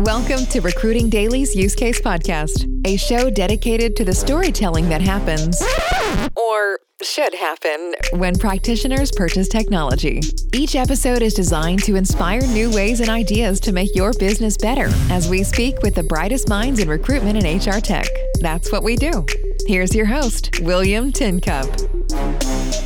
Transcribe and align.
Welcome 0.00 0.46
to 0.46 0.62
Recruiting 0.62 1.10
Daily's 1.10 1.54
Use 1.54 1.74
Case 1.74 2.00
Podcast, 2.00 2.66
a 2.86 2.96
show 2.96 3.28
dedicated 3.28 3.96
to 3.96 4.04
the 4.06 4.14
storytelling 4.14 4.88
that 4.88 5.02
happens, 5.02 5.62
or 6.34 6.80
should 7.02 7.34
happen, 7.34 7.92
when 8.14 8.38
practitioners 8.38 9.12
purchase 9.12 9.46
technology. 9.46 10.22
Each 10.54 10.74
episode 10.74 11.20
is 11.20 11.34
designed 11.34 11.82
to 11.82 11.96
inspire 11.96 12.40
new 12.40 12.70
ways 12.70 13.00
and 13.00 13.10
ideas 13.10 13.60
to 13.60 13.72
make 13.72 13.94
your 13.94 14.14
business 14.14 14.56
better 14.56 14.88
as 15.10 15.28
we 15.28 15.42
speak 15.42 15.82
with 15.82 15.94
the 15.94 16.04
brightest 16.04 16.48
minds 16.48 16.80
in 16.80 16.88
recruitment 16.88 17.44
and 17.44 17.66
HR 17.66 17.80
tech. 17.80 18.06
That's 18.40 18.72
what 18.72 18.82
we 18.82 18.96
do. 18.96 19.26
Here's 19.66 19.94
your 19.94 20.06
host, 20.06 20.60
William 20.62 21.12
Tincup. 21.12 21.66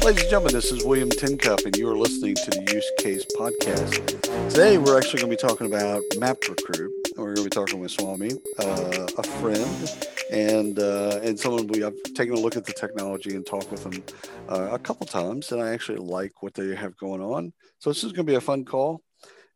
Ladies 0.04 0.22
and 0.22 0.30
gentlemen, 0.30 0.52
this 0.52 0.72
is 0.72 0.84
William 0.84 1.10
Tincup, 1.10 1.60
and 1.64 1.76
you 1.76 1.88
are 1.88 1.96
listening 1.96 2.34
to 2.34 2.50
the 2.50 2.72
Use 2.74 2.90
Case 2.98 3.24
Podcast. 3.38 4.50
Today, 4.50 4.78
we're 4.78 4.98
actually 4.98 5.20
going 5.22 5.30
to 5.30 5.36
be 5.36 5.48
talking 5.48 5.66
about 5.66 6.02
MapRecruit. 6.16 6.90
We're 6.90 7.03
going 7.16 7.36
to 7.36 7.44
be 7.44 7.50
talking 7.50 7.80
with 7.80 7.96
Swamy, 7.96 8.36
uh, 8.58 9.06
a 9.18 9.22
friend, 9.22 10.08
and 10.30 10.78
uh, 10.78 11.20
and 11.22 11.38
someone 11.38 11.66
we 11.68 11.80
have 11.80 11.94
taken 12.14 12.34
a 12.34 12.38
look 12.38 12.56
at 12.56 12.64
the 12.64 12.72
technology 12.72 13.34
and 13.34 13.46
talked 13.46 13.70
with 13.70 13.84
them 13.84 14.02
uh, 14.48 14.70
a 14.72 14.78
couple 14.78 15.06
times, 15.06 15.52
and 15.52 15.62
I 15.62 15.72
actually 15.72 15.98
like 15.98 16.42
what 16.42 16.54
they 16.54 16.74
have 16.74 16.96
going 16.96 17.22
on. 17.22 17.52
So 17.78 17.90
this 17.90 18.04
is 18.04 18.12
going 18.12 18.26
to 18.26 18.32
be 18.32 18.36
a 18.36 18.40
fun 18.40 18.64
call 18.64 19.02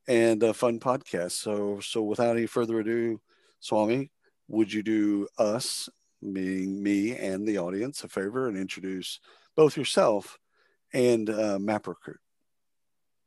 and 0.06 0.42
a 0.42 0.54
fun 0.54 0.78
podcast. 0.78 1.32
So 1.32 1.80
so 1.80 2.02
without 2.02 2.36
any 2.36 2.46
further 2.46 2.80
ado, 2.80 3.20
Swamy, 3.62 4.10
would 4.48 4.72
you 4.72 4.82
do 4.82 5.28
us, 5.38 5.88
meaning 6.22 6.82
me 6.82 7.16
and 7.16 7.46
the 7.46 7.58
audience, 7.58 8.04
a 8.04 8.08
favor 8.08 8.48
and 8.48 8.56
introduce 8.56 9.20
both 9.56 9.76
yourself 9.76 10.38
and 10.92 11.28
uh, 11.28 11.58
MapRecruit? 11.58 12.18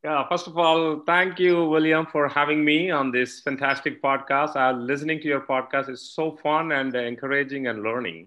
Yeah, 0.04 0.26
first 0.28 0.48
of 0.48 0.58
all, 0.58 0.98
thank 1.06 1.38
you, 1.38 1.64
William, 1.64 2.06
for 2.06 2.26
having 2.26 2.64
me 2.64 2.90
on 2.90 3.12
this 3.12 3.38
fantastic 3.40 4.02
podcast. 4.02 4.56
Uh, 4.56 4.72
listening 4.76 5.20
to 5.20 5.28
your 5.28 5.42
podcast 5.42 5.88
is 5.88 6.12
so 6.12 6.32
fun 6.42 6.72
and 6.72 6.96
uh, 6.96 6.98
encouraging 6.98 7.68
and 7.68 7.84
learning. 7.84 8.26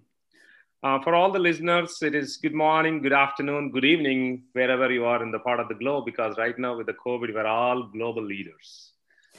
Uh, 0.84 1.02
for 1.02 1.14
all 1.14 1.34
the 1.34 1.40
listeners, 1.40 2.02
it 2.02 2.16
is 2.16 2.38
good 2.38 2.54
morning, 2.54 3.02
good 3.02 3.12
afternoon, 3.12 3.72
good 3.72 3.84
evening, 3.84 4.44
wherever 4.54 4.90
you 4.90 5.04
are 5.04 5.22
in 5.22 5.32
the 5.32 5.40
part 5.40 5.60
of 5.60 5.68
the 5.68 5.76
globe, 5.76 6.06
because 6.06 6.38
right 6.38 6.58
now 6.58 6.78
with 6.78 6.86
the 6.86 6.94
COVID, 6.94 7.34
we're 7.34 7.46
all 7.46 7.84
global 7.84 8.24
leaders. 8.24 8.94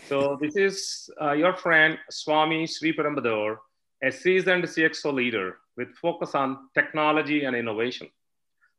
So 0.05 0.37
this 0.39 0.57
is 0.57 1.09
uh, 1.23 1.33
your 1.33 1.57
friend, 1.57 1.97
Swamy 2.13 2.65
Sriperumbudur, 2.65 3.57
a 4.03 4.13
seasoned 4.13 4.65
CXO 4.65 5.15
leader 5.15 5.57
with 5.79 5.89
focus 5.95 6.35
on 6.35 6.69
technology 6.75 7.45
and 7.45 7.57
innovation. 7.57 8.09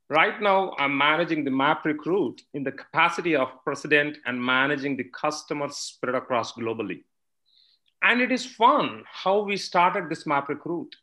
Right 0.10 0.42
now, 0.42 0.74
I'm 0.80 0.98
managing 0.98 1.44
the 1.44 1.52
MapRecruit 1.52 2.40
in 2.54 2.64
the 2.64 2.72
capacity 2.72 3.36
of 3.36 3.50
president 3.66 4.18
and 4.26 4.42
managing 4.42 4.96
the 4.96 5.04
customers 5.04 5.76
spread 5.76 6.16
across 6.16 6.54
globally. 6.54 7.04
And 8.02 8.22
it 8.22 8.32
is 8.32 8.46
fun 8.46 9.04
how 9.06 9.42
we 9.42 9.58
started 9.58 10.10
this 10.10 10.24
MapRecruit. 10.24 10.94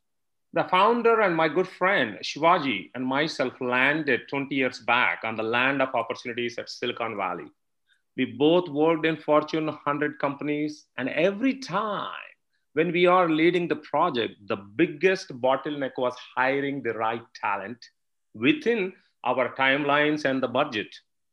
The 0.55 0.65
founder 0.65 1.21
and 1.21 1.37
my 1.37 1.49
good 1.49 1.69
friend 1.69 2.17
Shivaji 2.23 2.93
and 2.95 3.05
myself 3.05 3.53
landed 3.61 4.23
20 4.31 4.55
years 4.55 4.79
back 4.79 5.21
on 5.23 5.37
the 5.37 5.43
land 5.43 5.83
of 5.83 5.95
opportunities 5.95 6.57
at 6.57 6.71
Silicon 6.71 7.15
Valley. 7.15 7.51
We 8.17 8.25
both 8.25 8.71
worked 8.71 9.05
in 9.05 9.19
Fortune 9.19 9.67
100 9.67 10.19
companies, 10.19 10.87
and 10.97 11.11
every 11.11 11.57
time 11.57 12.09
when 12.73 12.91
we 12.91 13.05
are 13.05 13.29
leading 13.29 13.69
the 13.69 13.77
project, 13.77 14.35
the 14.47 14.57
biggest 14.57 15.29
bottleneck 15.43 15.99
was 15.99 16.15
hiring 16.35 16.83
the 16.83 16.95
right 16.95 17.23
talent 17.35 17.85
within 18.35 18.93
our 19.25 19.55
timelines 19.55 20.25
and 20.25 20.43
the 20.43 20.49
budget. 20.49 20.89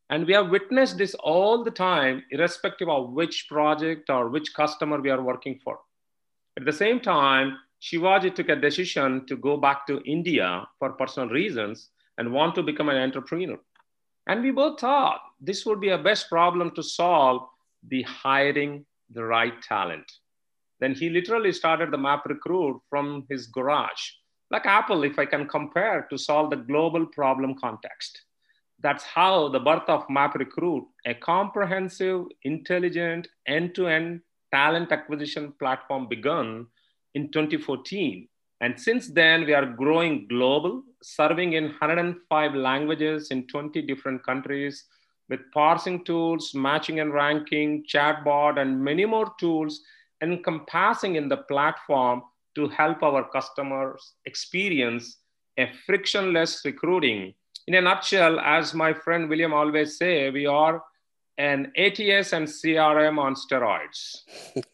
And 0.09 0.27
we 0.27 0.33
have 0.33 0.49
witnessed 0.49 0.97
this 0.97 1.13
all 1.16 1.63
the 1.63 1.71
time, 1.71 2.23
irrespective 2.31 2.89
of 2.89 3.11
which 3.11 3.47
project 3.49 4.09
or 4.09 4.30
which 4.30 4.53
customer 4.53 4.99
we 4.99 5.09
are 5.09 5.22
working 5.22 5.59
for. 5.63 5.79
At 6.57 6.66
the 6.66 6.73
same 6.73 6.99
time, 6.99 7.57
Shivaji 7.81 8.35
took 8.35 8.49
a 8.49 8.55
decision 8.55 9.25
to 9.27 9.35
go 9.38 9.57
back 9.57 9.88
to 9.88 10.03
India 10.03 10.67
for 10.79 10.91
personal 10.91 11.29
reasons 11.29 11.89
and 12.17 12.31
want 12.31 12.56
to 12.56 12.63
become 12.63 12.89
an 12.89 12.97
entrepreneur. 12.97 13.57
And 14.28 14.44
we 14.44 14.51
both 14.51 14.79
thought 14.79 15.22
this 15.39 15.66
would 15.66 15.79
be 15.79 15.89
a 15.89 15.97
best 15.97 16.29
problem 16.29 16.72
to 16.75 16.83
solve 16.83 17.47
the 17.88 18.03
hiring 18.03 18.85
the 19.09 19.23
right 19.23 19.62
talent. 19.62 20.12
Then 20.79 20.94
he 20.94 21.09
literally 21.09 21.51
started 21.51 21.91
the 21.91 21.97
MapRecruit 21.97 22.79
from 22.89 23.25
his 23.29 23.47
garage 23.47 24.12
like 24.51 24.66
Apple, 24.66 25.03
if 25.03 25.17
I 25.17 25.25
can 25.25 25.47
compare 25.47 26.07
to 26.09 26.17
solve 26.17 26.50
the 26.50 26.57
global 26.57 27.06
problem 27.06 27.56
context. 27.56 28.22
That's 28.84 29.03
how 29.03 29.47
the 29.47 29.59
birth 29.59 29.88
of 29.88 30.07
MapRecruit, 30.07 30.84
a 31.06 31.13
comprehensive, 31.13 32.25
intelligent, 32.44 33.28
end-to-end 33.47 34.22
talent 34.51 34.91
acquisition 34.91 35.53
platform 35.57 36.07
begun 36.09 36.67
in 37.16 37.31
2014. 37.31 38.28
And 38.59 38.79
since 38.79 39.07
then, 39.07 39.45
we 39.45 39.53
are 39.53 39.66
growing 39.66 40.28
global, 40.28 40.83
serving 41.01 41.53
in 41.53 41.66
105 41.66 42.53
languages 42.53 43.31
in 43.31 43.47
20 43.47 43.81
different 43.83 44.23
countries 44.23 44.85
with 45.29 45.39
parsing 45.53 46.03
tools, 46.03 46.53
matching 46.53 47.00
and 47.00 47.13
ranking, 47.13 47.85
chatbot, 47.88 48.59
and 48.59 48.83
many 48.83 49.06
more 49.06 49.33
tools 49.39 49.81
encompassing 50.22 51.16
in 51.16 51.29
the 51.29 51.38
platform 51.38 52.22
to 52.56 52.67
help 52.69 53.03
our 53.03 53.29
customers 53.29 54.13
experience 54.25 55.17
a 55.57 55.72
frictionless 55.85 56.62
recruiting. 56.66 57.34
In 57.67 57.75
a 57.75 57.81
nutshell, 57.81 58.39
as 58.39 58.73
my 58.73 58.94
friend 58.94 59.29
William 59.29 59.53
always 59.53 59.97
say, 59.97 60.29
we 60.29 60.45
are 60.45 60.81
an 61.38 61.72
ATS 61.78 62.34
and 62.34 62.47
CRM 62.47 63.17
on 63.17 63.35
steroids. 63.35 64.22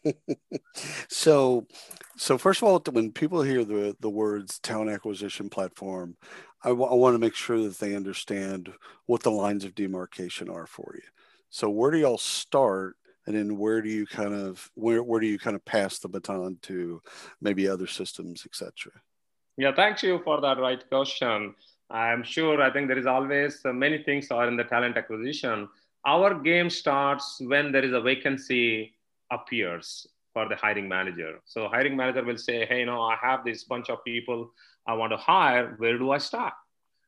so, 1.08 1.66
so 2.16 2.38
first 2.38 2.62
of 2.62 2.68
all, 2.68 2.82
when 2.90 3.12
people 3.12 3.42
hear 3.42 3.64
the 3.64 3.96
the 4.00 4.10
words 4.10 4.58
talent 4.58 4.90
acquisition 4.90 5.48
platform, 5.48 6.16
I, 6.64 6.70
w- 6.70 6.90
I 6.90 6.94
want 6.94 7.14
to 7.14 7.18
make 7.18 7.34
sure 7.34 7.60
that 7.62 7.78
they 7.78 7.94
understand 7.94 8.72
what 9.06 9.22
the 9.22 9.30
lines 9.30 9.64
of 9.64 9.74
demarcation 9.74 10.48
are 10.48 10.66
for 10.66 10.92
you. 10.94 11.08
So, 11.50 11.70
where 11.70 11.90
do 11.90 11.98
y'all 11.98 12.18
start 12.18 12.96
and 13.28 13.36
then 13.36 13.58
where 13.58 13.82
do 13.82 13.90
you 13.90 14.06
kind 14.06 14.32
of 14.32 14.70
where, 14.74 15.02
where 15.02 15.20
do 15.20 15.26
you 15.26 15.38
kind 15.38 15.54
of 15.54 15.64
pass 15.64 15.98
the 15.98 16.08
baton 16.08 16.56
to 16.62 17.00
maybe 17.42 17.68
other 17.68 17.86
systems 17.86 18.44
etc 18.46 18.90
yeah 19.58 19.72
thank 19.74 20.02
you 20.02 20.20
for 20.24 20.40
that 20.40 20.58
right 20.58 20.82
question. 20.88 21.54
I'm 21.90 22.22
sure 22.22 22.60
i 22.62 22.70
think 22.72 22.88
there 22.88 22.98
is 22.98 23.06
always 23.06 23.60
uh, 23.64 23.72
many 23.72 23.98
things 24.02 24.30
are 24.30 24.48
in 24.48 24.56
the 24.56 24.64
talent 24.64 24.96
acquisition. 24.96 25.68
Our 26.06 26.34
game 26.34 26.70
starts 26.70 27.40
when 27.40 27.70
there 27.72 27.84
is 27.84 27.92
a 27.92 28.00
vacancy 28.00 28.94
appears 29.30 30.06
for 30.32 30.48
the 30.48 30.56
hiring 30.56 30.88
manager. 30.88 31.40
So 31.44 31.68
hiring 31.68 31.96
manager 31.96 32.24
will 32.24 32.38
say 32.38 32.66
hey 32.66 32.80
you 32.80 32.86
know 32.86 33.02
i 33.02 33.16
have 33.20 33.44
this 33.44 33.64
bunch 33.64 33.90
of 33.90 34.04
people 34.04 34.50
i 34.86 34.94
want 34.94 35.12
to 35.12 35.18
hire. 35.18 35.74
Where 35.76 35.98
do 35.98 36.12
i 36.12 36.18
start? 36.18 36.54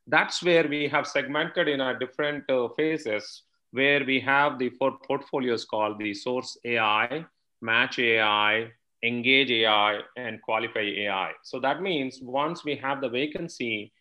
That's 0.07 0.43
where 0.43 0.67
we 0.69 0.89
have 0.89 1.07
segmented 1.07 1.67
in 1.69 1.81
our 1.81 1.97
different 1.99 2.51
uh, 2.51 2.69
phases 2.77 3.43
where 3.73 4.05
we 4.05 4.21
have 4.21 4.59
the 4.59 4.71
four 4.71 4.99
portfolios 5.07 5.65
called 5.65 5.99
the 5.99 6.13
Source 6.15 6.59
AI, 6.65 7.25
Match 7.61 7.99
AI, 7.99 8.71
Engage 9.03 9.51
AI, 9.51 10.01
and 10.17 10.43
Qualify 10.43 10.81
AI. 10.81 11.33
So 11.43 11.61
that 11.61 11.81
means 11.81 12.21
once 12.21 12.65
we 12.65 12.77
have 12.77 13.01
the 13.01 13.09
vacancy, 13.09 13.93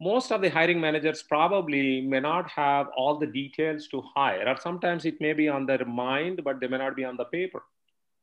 most 0.00 0.32
of 0.32 0.40
the 0.40 0.48
hiring 0.48 0.80
managers 0.80 1.22
probably 1.22 2.00
may 2.00 2.20
not 2.20 2.50
have 2.50 2.88
all 2.96 3.18
the 3.18 3.26
details 3.26 3.86
to 3.88 4.02
hire, 4.14 4.48
or 4.48 4.56
sometimes 4.60 5.04
it 5.04 5.20
may 5.20 5.32
be 5.32 5.48
on 5.48 5.66
their 5.66 5.84
mind, 5.84 6.42
but 6.42 6.60
they 6.60 6.66
may 6.66 6.78
not 6.78 6.96
be 6.96 7.04
on 7.04 7.16
the 7.16 7.24
paper. 7.26 7.62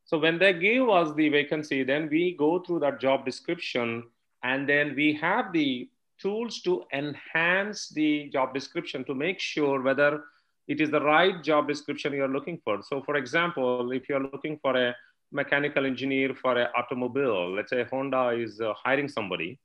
So 0.04 0.18
when 0.18 0.38
they 0.38 0.54
give 0.54 0.90
us 0.90 1.14
the 1.16 1.30
vacancy, 1.30 1.84
then 1.84 2.10
we 2.10 2.36
go 2.38 2.60
through 2.60 2.80
that 2.80 3.00
job 3.00 3.26
description 3.26 4.04
and 4.44 4.68
then 4.68 4.96
we 4.96 5.14
have 5.14 5.54
the 5.54 5.90
tools 6.20 6.62
to 6.62 6.84
enhance 6.94 7.90
the 7.90 8.30
job 8.30 8.54
description 8.54 9.04
to 9.06 9.16
make 9.16 9.40
sure 9.40 9.82
whether 9.82 10.24
it 10.72 10.80
is 10.80 10.90
the 10.90 11.02
right 11.02 11.44
job 11.44 11.68
description 11.68 12.14
you're 12.14 12.36
looking 12.38 12.58
for. 12.64 12.82
So 12.90 13.02
for 13.02 13.16
example, 13.16 13.92
if 13.92 14.08
you're 14.08 14.26
looking 14.36 14.58
for 14.62 14.74
a 14.78 14.96
mechanical 15.32 15.86
engineer 15.86 16.34
for 16.34 16.58
an 16.58 16.68
automobile, 16.78 17.54
let's 17.56 17.72
say 17.72 17.84
Honda 17.92 18.30
is 18.30 18.62
uh, 18.62 18.74
hiring 18.84 19.10
somebody, 19.10 19.60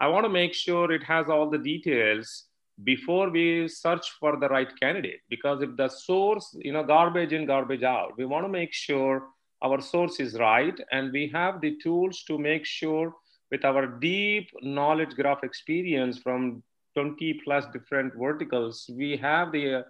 I 0.00 0.08
want 0.08 0.24
to 0.24 0.30
make 0.30 0.54
sure 0.54 0.90
it 0.90 1.04
has 1.04 1.28
all 1.28 1.50
the 1.50 1.58
details 1.58 2.44
before 2.82 3.28
we 3.28 3.68
search 3.68 4.06
for 4.18 4.38
the 4.38 4.48
right 4.48 4.70
candidate. 4.80 5.20
Because 5.28 5.60
if 5.60 5.76
the 5.76 5.88
source, 5.88 6.56
you 6.66 6.72
know, 6.72 6.84
garbage 6.84 7.34
in, 7.34 7.44
garbage 7.44 7.82
out, 7.82 8.16
we 8.16 8.24
want 8.24 8.46
to 8.46 8.52
make 8.60 8.72
sure 8.72 9.28
our 9.62 9.80
source 9.82 10.18
is 10.18 10.38
right 10.38 10.78
and 10.92 11.12
we 11.12 11.28
have 11.34 11.60
the 11.60 11.76
tools 11.82 12.22
to 12.28 12.38
make 12.38 12.64
sure 12.64 13.12
with 13.50 13.64
our 13.66 13.86
deep 13.86 14.48
knowledge 14.62 15.14
graph 15.14 15.42
experience 15.42 16.16
from 16.18 16.62
20 16.94 17.40
plus 17.44 17.64
different 17.72 18.14
verticals, 18.14 18.88
we 18.96 19.16
have 19.16 19.52
the 19.52 19.84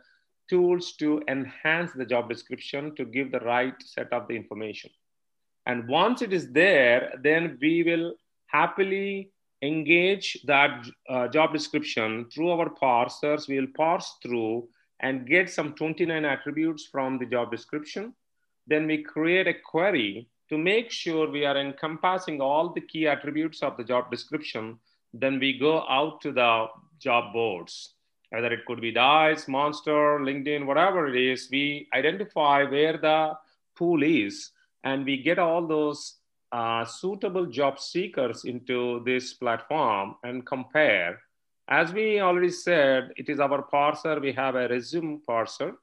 tools 0.49 0.93
to 0.93 1.23
enhance 1.29 1.93
the 1.93 2.05
job 2.06 2.29
description 2.29 2.95
to 2.97 3.05
give 3.05 3.31
the 3.31 3.41
right 3.41 3.75
set 3.85 4.12
of 4.12 4.29
the 4.29 4.35
information. 4.35 4.91
And 5.67 5.89
once 5.89 6.23
it 6.23 6.33
is 6.33 6.50
there, 6.50 7.12
then 7.23 7.59
we 7.61 7.83
will 7.83 8.15
happily 8.47 9.31
engage 9.62 10.39
that 10.47 10.87
uh, 11.09 11.29
job 11.29 11.53
description 11.53 12.27
through 12.33 12.50
our 12.50 12.71
parsers. 12.71 13.49
We'll 13.49 13.67
parse 13.77 14.17
through 14.23 14.69
and 15.00 15.27
get 15.27 15.50
some 15.50 15.75
29 15.75 16.25
attributes 16.25 16.87
from 16.87 17.19
the 17.19 17.27
job 17.27 17.51
description. 17.51 18.15
Then 18.67 18.87
we 18.87 19.03
create 19.03 19.47
a 19.47 19.55
query 19.55 20.29
to 20.49 20.56
make 20.56 20.91
sure 20.91 21.31
we 21.31 21.44
are 21.44 21.56
encompassing 21.56 22.41
all 22.41 22.73
the 22.73 22.81
key 22.81 23.06
attributes 23.06 23.62
of 23.62 23.77
the 23.77 23.85
job 23.85 24.11
description, 24.11 24.79
then 25.12 25.39
we 25.39 25.59
go 25.59 25.87
out 25.89 26.21
to 26.23 26.33
the 26.33 26.67
job 26.99 27.33
boards. 27.33 27.94
Whether 28.31 28.53
it 28.53 28.67
could 28.67 28.81
be 28.81 28.93
Dice, 28.93 29.49
Monster, 29.49 30.19
LinkedIn, 30.21 30.67
whatever 30.67 31.09
it 31.09 31.17
is, 31.17 31.49
we 31.51 31.89
identify 31.95 32.65
where 32.65 32.99
the 32.99 33.35
pool 33.77 34.03
is 34.03 34.51
and 34.85 35.05
we 35.05 35.23
get 35.23 35.39
all 35.39 35.67
those 35.67 36.17
uh, 36.53 36.85
suitable 36.85 37.47
job 37.47 37.79
seekers 37.79 38.45
into 38.45 39.03
this 39.05 39.35
platform 39.35 40.17
and 40.25 40.47
compare. 40.47 41.21
As 41.69 41.93
we 41.93 42.21
already 42.21 42.51
said, 42.51 43.13
it 43.17 43.29
is 43.29 43.41
our 43.41 43.63
parser. 43.63 44.21
We 44.21 44.33
have 44.33 44.55
a 44.55 44.69
resume 44.69 45.21
parser, 45.29 45.75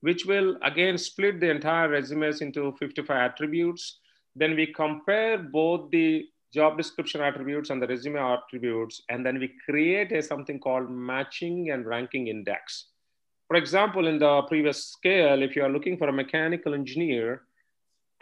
which 0.00 0.24
will 0.24 0.56
again 0.62 0.96
split 0.98 1.40
the 1.40 1.50
entire 1.50 1.88
resumes 1.88 2.40
into 2.40 2.72
55 2.78 3.16
attributes. 3.16 3.98
Then 4.36 4.54
we 4.54 4.66
compare 4.68 5.38
both 5.38 5.90
the 5.90 6.26
job 6.52 6.76
description 6.76 7.20
attributes 7.20 7.70
and 7.70 7.80
the 7.80 7.86
resume 7.86 8.18
attributes, 8.18 9.02
and 9.08 9.24
then 9.24 9.38
we 9.38 9.52
create 9.64 10.12
a 10.12 10.22
something 10.22 10.58
called 10.58 10.90
matching 10.90 11.70
and 11.70 11.86
ranking 11.86 12.28
index. 12.28 12.86
For 13.48 13.56
example, 13.56 14.06
in 14.06 14.18
the 14.18 14.42
previous 14.42 14.84
scale, 14.84 15.42
if 15.42 15.56
you 15.56 15.62
are 15.62 15.70
looking 15.70 15.96
for 15.96 16.08
a 16.08 16.12
mechanical 16.12 16.74
engineer, 16.74 17.42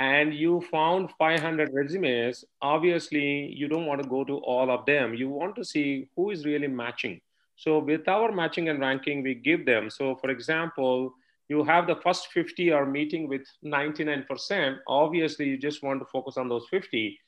and 0.01 0.33
you 0.35 0.63
found 0.73 1.11
500 1.19 1.75
resumes, 1.75 2.43
obviously 2.63 3.53
you 3.55 3.69
don't 3.69 3.85
want 3.85 4.03
to 4.03 4.09
go 4.09 4.25
to 4.25 4.39
all 4.39 4.71
of 4.71 4.87
them. 4.87 5.13
You 5.13 5.29
want 5.29 5.55
to 5.57 5.65
see 5.65 6.09
who 6.17 6.31
is 6.31 6.47
really 6.47 6.69
matching. 6.69 7.21
So 7.57 7.79
with 7.79 8.09
our 8.09 8.33
matching 8.33 8.71
and 8.71 8.81
ranking, 8.81 9.23
we 9.23 9.35
give 9.35 9.67
them. 9.67 9.91
So 9.91 10.17
for 10.17 10.31
example, 10.31 11.13
you 11.51 11.65
have 11.65 11.87
the 11.87 11.97
first 11.97 12.29
50 12.29 12.73
are 12.73 12.87
meeting 12.87 13.29
with 13.29 13.43
99%. 13.63 14.79
Obviously, 14.89 15.47
you 15.47 15.59
just 15.59 15.83
want 15.83 16.01
to 16.01 16.07
focus 16.07 16.39
on 16.39 16.49
those 16.49 16.67
50. 16.71 17.19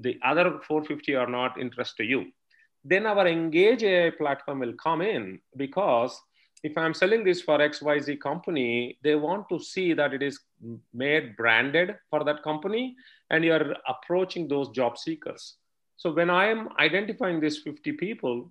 The 0.00 0.18
other 0.24 0.60
450 0.66 1.14
are 1.14 1.26
not 1.26 1.60
interest 1.60 1.96
to 1.96 2.04
you. 2.04 2.26
Then 2.84 3.06
our 3.06 3.26
Engage 3.26 3.82
AI 3.82 4.10
platform 4.10 4.60
will 4.60 4.74
come 4.74 5.02
in 5.02 5.40
because 5.56 6.18
if 6.62 6.76
I'm 6.76 6.94
selling 6.94 7.24
this 7.24 7.40
for 7.40 7.58
XYZ 7.58 8.20
company, 8.20 8.98
they 9.02 9.14
want 9.14 9.48
to 9.48 9.58
see 9.58 9.92
that 9.94 10.12
it 10.12 10.22
is 10.22 10.38
made 10.92 11.36
branded 11.36 11.96
for 12.10 12.22
that 12.24 12.42
company 12.42 12.96
and 13.30 13.44
you're 13.44 13.74
approaching 13.88 14.46
those 14.46 14.68
job 14.70 14.98
seekers. 14.98 15.56
So 15.96 16.12
when 16.12 16.30
I 16.30 16.46
am 16.46 16.68
identifying 16.78 17.40
these 17.40 17.58
50 17.58 17.92
people, 17.92 18.50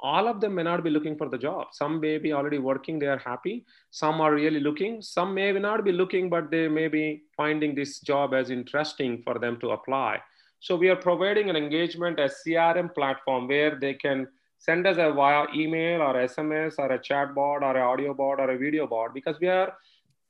all 0.00 0.26
of 0.26 0.40
them 0.40 0.56
may 0.56 0.64
not 0.64 0.82
be 0.82 0.90
looking 0.90 1.16
for 1.16 1.28
the 1.28 1.38
job. 1.38 1.68
Some 1.72 2.00
may 2.00 2.18
be 2.18 2.32
already 2.32 2.58
working, 2.58 2.98
they 2.98 3.06
are 3.06 3.18
happy. 3.18 3.64
Some 3.92 4.20
are 4.20 4.34
really 4.34 4.58
looking. 4.58 5.00
Some 5.00 5.32
may 5.34 5.52
not 5.52 5.84
be 5.84 5.92
looking, 5.92 6.28
but 6.28 6.50
they 6.50 6.66
may 6.66 6.88
be 6.88 7.22
finding 7.36 7.76
this 7.76 8.00
job 8.00 8.34
as 8.34 8.50
interesting 8.50 9.22
for 9.22 9.38
them 9.38 9.60
to 9.60 9.70
apply. 9.70 10.20
So 10.62 10.76
we 10.76 10.88
are 10.90 10.96
providing 10.96 11.50
an 11.50 11.56
engagement, 11.56 12.20
as 12.20 12.36
CRM 12.46 12.94
platform 12.94 13.48
where 13.48 13.80
they 13.80 13.94
can 13.94 14.28
send 14.58 14.86
us 14.86 14.96
a 14.96 15.12
via 15.12 15.46
email 15.52 16.02
or 16.02 16.14
SMS 16.14 16.78
or 16.78 16.92
a 16.92 17.02
chat 17.02 17.34
bot 17.34 17.64
or 17.64 17.76
an 17.76 17.82
audio 17.82 18.14
bot 18.14 18.38
or 18.38 18.48
a 18.48 18.56
video 18.56 18.86
bot 18.86 19.12
because 19.12 19.40
we 19.40 19.48
are 19.48 19.72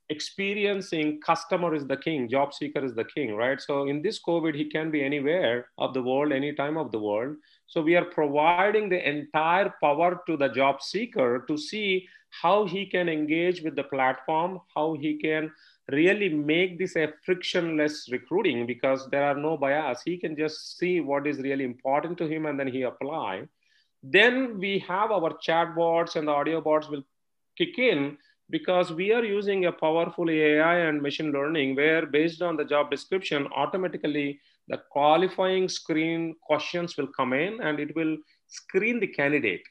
experiencing 0.08 1.20
customer 1.20 1.74
is 1.74 1.86
the 1.86 1.98
king, 1.98 2.30
job 2.30 2.54
seeker 2.54 2.82
is 2.82 2.94
the 2.94 3.04
king, 3.04 3.34
right? 3.34 3.60
So 3.60 3.86
in 3.86 4.00
this 4.00 4.20
COVID, 4.26 4.54
he 4.54 4.70
can 4.70 4.90
be 4.90 5.04
anywhere 5.04 5.66
of 5.76 5.92
the 5.92 6.02
world, 6.02 6.32
any 6.32 6.54
time 6.54 6.78
of 6.78 6.92
the 6.92 6.98
world. 6.98 7.36
So 7.66 7.82
we 7.82 7.94
are 7.96 8.06
providing 8.06 8.88
the 8.88 9.06
entire 9.06 9.74
power 9.82 10.22
to 10.26 10.38
the 10.38 10.48
job 10.48 10.80
seeker 10.80 11.44
to 11.46 11.58
see 11.58 12.08
how 12.30 12.64
he 12.64 12.86
can 12.86 13.10
engage 13.10 13.60
with 13.60 13.76
the 13.76 13.84
platform, 13.84 14.60
how 14.74 14.94
he 14.94 15.18
can 15.18 15.52
really 15.90 16.28
make 16.28 16.78
this 16.78 16.96
a 16.96 17.12
frictionless 17.24 18.08
recruiting 18.10 18.66
because 18.66 19.08
there 19.10 19.24
are 19.24 19.34
no 19.34 19.56
bias. 19.56 20.02
He 20.04 20.16
can 20.16 20.36
just 20.36 20.78
see 20.78 21.00
what 21.00 21.26
is 21.26 21.38
really 21.38 21.64
important 21.64 22.18
to 22.18 22.26
him 22.28 22.46
and 22.46 22.58
then 22.58 22.68
he 22.68 22.82
apply 22.82 23.48
then 24.02 24.58
we 24.58 24.80
have 24.80 25.12
our 25.12 25.36
chat 25.38 25.74
bots 25.76 26.16
and 26.16 26.26
the 26.26 26.32
audio 26.32 26.60
bots 26.60 26.88
will 26.88 27.02
kick 27.56 27.78
in 27.78 28.18
because 28.50 28.92
we 28.92 29.12
are 29.12 29.24
using 29.24 29.66
a 29.66 29.72
powerful 29.72 30.28
AI 30.28 30.78
and 30.78 31.00
machine 31.00 31.30
learning 31.30 31.76
where 31.76 32.04
based 32.06 32.42
on 32.42 32.56
the 32.56 32.64
job 32.64 32.90
description, 32.90 33.46
automatically 33.54 34.40
the 34.68 34.78
qualifying 34.90 35.68
screen 35.68 36.34
questions 36.42 36.96
will 36.96 37.06
come 37.06 37.32
in 37.32 37.60
and 37.60 37.78
it 37.78 37.94
will 37.94 38.16
screen 38.48 38.98
the 38.98 39.06
candidate. 39.06 39.62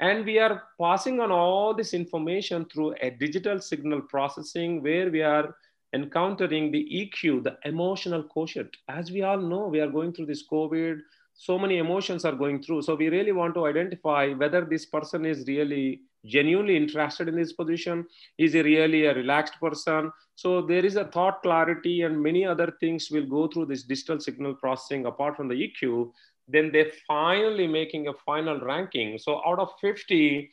And 0.00 0.24
we 0.24 0.38
are 0.38 0.62
passing 0.80 1.20
on 1.20 1.32
all 1.32 1.74
this 1.74 1.92
information 1.92 2.66
through 2.66 2.94
a 3.00 3.10
digital 3.10 3.60
signal 3.60 4.02
processing 4.02 4.82
where 4.82 5.10
we 5.10 5.22
are 5.22 5.56
encountering 5.92 6.70
the 6.70 6.86
EQ, 6.92 7.42
the 7.42 7.56
emotional 7.64 8.22
quotient. 8.22 8.76
As 8.88 9.10
we 9.10 9.22
all 9.22 9.38
know, 9.38 9.66
we 9.66 9.80
are 9.80 9.90
going 9.90 10.12
through 10.12 10.26
this 10.26 10.46
COVID, 10.46 11.00
so 11.34 11.58
many 11.58 11.78
emotions 11.78 12.24
are 12.24 12.34
going 12.34 12.62
through. 12.62 12.82
So 12.82 12.94
we 12.94 13.08
really 13.08 13.32
want 13.32 13.54
to 13.54 13.66
identify 13.66 14.32
whether 14.32 14.64
this 14.64 14.86
person 14.86 15.24
is 15.24 15.46
really 15.46 16.00
genuinely 16.26 16.76
interested 16.76 17.28
in 17.28 17.36
this 17.36 17.52
position. 17.52 18.06
Is 18.38 18.52
he 18.52 18.62
really 18.62 19.06
a 19.06 19.14
relaxed 19.14 19.54
person? 19.60 20.12
So 20.34 20.62
there 20.62 20.84
is 20.84 20.96
a 20.96 21.04
thought 21.04 21.42
clarity 21.42 22.02
and 22.02 22.20
many 22.20 22.44
other 22.44 22.72
things 22.80 23.08
will 23.10 23.26
go 23.26 23.46
through 23.46 23.66
this 23.66 23.84
digital 23.84 24.20
signal 24.20 24.54
processing 24.54 25.06
apart 25.06 25.36
from 25.36 25.48
the 25.48 25.54
EQ. 25.54 26.10
Then 26.48 26.70
they're 26.72 26.92
finally 27.06 27.66
making 27.66 28.08
a 28.08 28.14
final 28.24 28.58
ranking. 28.60 29.18
So 29.18 29.42
out 29.46 29.58
of 29.58 29.70
50, 29.80 30.50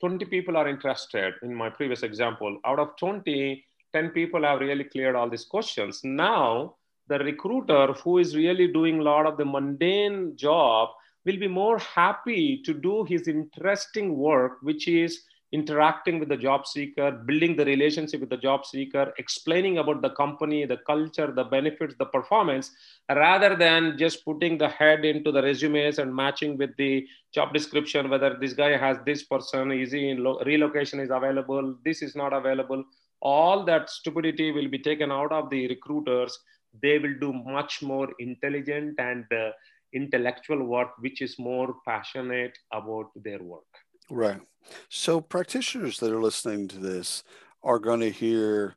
20 0.00 0.24
people 0.26 0.56
are 0.56 0.68
interested 0.68 1.34
in 1.42 1.54
my 1.54 1.70
previous 1.70 2.02
example. 2.02 2.58
Out 2.64 2.78
of 2.78 2.96
20, 2.98 3.64
10 3.92 4.10
people 4.10 4.42
have 4.42 4.60
really 4.60 4.84
cleared 4.84 5.16
all 5.16 5.30
these 5.30 5.44
questions. 5.44 6.00
Now 6.04 6.74
the 7.08 7.18
recruiter 7.18 7.92
who 7.92 8.18
is 8.18 8.36
really 8.36 8.68
doing 8.68 9.00
a 9.00 9.02
lot 9.02 9.26
of 9.26 9.38
the 9.38 9.44
mundane 9.44 10.36
job 10.36 10.90
will 11.24 11.38
be 11.38 11.48
more 11.48 11.78
happy 11.78 12.62
to 12.64 12.74
do 12.74 13.04
his 13.04 13.28
interesting 13.28 14.16
work, 14.16 14.58
which 14.62 14.88
is 14.88 15.22
interacting 15.52 16.18
with 16.18 16.28
the 16.28 16.36
job 16.36 16.66
seeker, 16.66 17.10
building 17.10 17.56
the 17.56 17.64
relationship 17.64 18.20
with 18.20 18.28
the 18.28 18.36
job 18.36 18.66
seeker, 18.66 19.12
explaining 19.18 19.78
about 19.78 20.02
the 20.02 20.10
company, 20.10 20.66
the 20.66 20.76
culture, 20.86 21.32
the 21.32 21.44
benefits, 21.44 21.94
the 21.98 22.04
performance, 22.04 22.72
rather 23.08 23.56
than 23.56 23.96
just 23.96 24.24
putting 24.24 24.58
the 24.58 24.68
head 24.68 25.04
into 25.06 25.32
the 25.32 25.42
resumes 25.42 25.98
and 25.98 26.14
matching 26.14 26.58
with 26.58 26.76
the 26.76 27.06
job 27.32 27.54
description, 27.54 28.10
whether 28.10 28.36
this 28.38 28.52
guy 28.52 28.76
has 28.76 28.98
this 29.06 29.22
person, 29.22 29.72
is 29.72 29.92
he 29.92 30.10
in 30.10 30.22
lo- 30.22 30.40
relocation 30.44 31.00
is 31.00 31.10
available, 31.10 31.76
this 31.82 32.02
is 32.02 32.14
not 32.14 32.34
available. 32.34 32.84
All 33.20 33.64
that 33.64 33.88
stupidity 33.88 34.52
will 34.52 34.68
be 34.68 34.78
taken 34.78 35.10
out 35.10 35.32
of 35.32 35.48
the 35.50 35.66
recruiters. 35.68 36.38
They 36.82 36.98
will 36.98 37.14
do 37.18 37.32
much 37.32 37.82
more 37.82 38.08
intelligent 38.18 39.00
and 39.00 39.24
uh, 39.32 39.50
intellectual 39.94 40.62
work 40.64 40.90
which 40.98 41.22
is 41.22 41.38
more 41.38 41.76
passionate 41.86 42.56
about 42.70 43.10
their 43.16 43.42
work. 43.42 43.64
Right 44.10 44.40
so 44.88 45.20
practitioners 45.20 45.98
that 45.98 46.12
are 46.12 46.22
listening 46.22 46.68
to 46.68 46.78
this 46.78 47.24
are 47.62 47.78
going 47.78 48.00
to 48.00 48.10
hear 48.10 48.76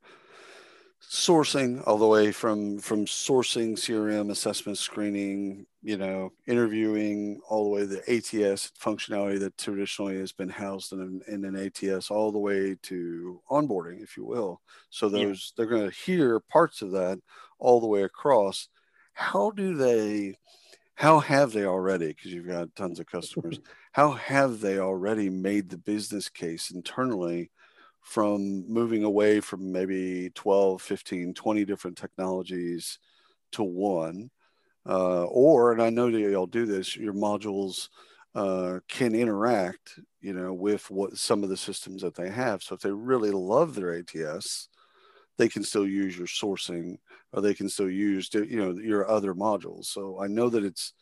sourcing 1.02 1.86
all 1.88 1.98
the 1.98 2.08
way 2.08 2.32
from 2.32 2.78
from 2.80 3.06
sourcing 3.06 3.74
crm 3.74 4.30
assessment 4.30 4.78
screening 4.78 5.66
you 5.82 5.98
know 5.98 6.32
interviewing 6.48 7.42
all 7.50 7.66
the 7.66 7.70
way 7.70 7.82
to 7.82 7.88
the 7.88 8.16
ats 8.16 8.72
functionality 8.80 9.40
that 9.40 9.58
traditionally 9.58 10.18
has 10.18 10.32
been 10.32 10.48
housed 10.48 10.94
in 10.94 11.02
an, 11.02 11.22
in 11.28 11.44
an 11.44 11.56
ats 11.56 12.12
all 12.12 12.32
the 12.32 12.40
way 12.40 12.78
to 12.84 13.42
onboarding 13.50 14.02
if 14.02 14.16
you 14.16 14.24
will 14.24 14.62
so 14.90 15.10
those 15.10 15.52
yeah. 15.58 15.66
they're 15.66 15.76
going 15.78 15.90
to 15.90 15.98
hear 16.06 16.40
parts 16.40 16.82
of 16.82 16.92
that 16.92 17.20
all 17.62 17.80
the 17.80 17.88
way 17.88 18.04
across. 18.04 18.68
How 19.14 19.52
do 19.52 19.76
they, 19.76 20.36
how 20.96 21.20
have 21.20 21.52
they 21.52 21.66
already, 21.66 22.08
because 22.08 22.32
you've 22.32 22.48
got 22.48 22.76
tons 22.76 23.00
of 23.00 23.08
customers, 23.08 23.60
how 23.92 24.12
have 24.12 24.60
they 24.60 24.80
already 24.80 25.30
made 25.30 25.70
the 25.70 25.78
business 25.78 26.30
case 26.30 26.72
internally 26.72 27.52
from 28.02 28.68
moving 28.68 29.04
away 29.04 29.40
from 29.40 29.72
maybe 29.72 30.30
12, 30.36 30.82
15, 30.82 31.34
20 31.34 31.66
different 31.66 31.98
technologies 31.98 33.00
to 33.54 33.64
one? 33.64 34.30
Uh, 34.88 35.26
or, 35.26 35.72
and 35.72 35.82
I 35.82 35.90
know 35.90 36.10
that 36.10 36.20
y'all 36.20 36.48
do 36.48 36.66
this, 36.66 36.96
your 36.96 37.14
modules 37.14 37.90
uh, 38.34 38.80
can 38.88 39.14
interact, 39.14 40.00
you 40.22 40.34
know, 40.34 40.54
with 40.54 40.90
what 40.90 41.18
some 41.18 41.44
of 41.44 41.50
the 41.50 41.58
systems 41.58 42.02
that 42.02 42.16
they 42.16 42.30
have. 42.30 42.64
So 42.64 42.76
if 42.76 42.82
they 42.82 42.92
really 42.92 43.32
love 43.32 43.76
their 43.76 43.94
ATS, 43.94 44.70
they 45.38 45.50
can 45.50 45.64
still 45.64 45.88
use 45.88 46.18
your 46.18 46.28
sourcing 46.28 46.98
or 47.34 47.42
they 47.42 47.54
can 47.54 47.70
still 47.70 47.90
use 47.90 48.30
you 48.34 48.58
know 48.58 48.72
your 48.80 49.10
other 49.10 49.34
modules. 49.34 49.86
So 49.86 50.22
i 50.22 50.28
know 50.28 50.50
that 50.50 50.64
it's 50.64 50.94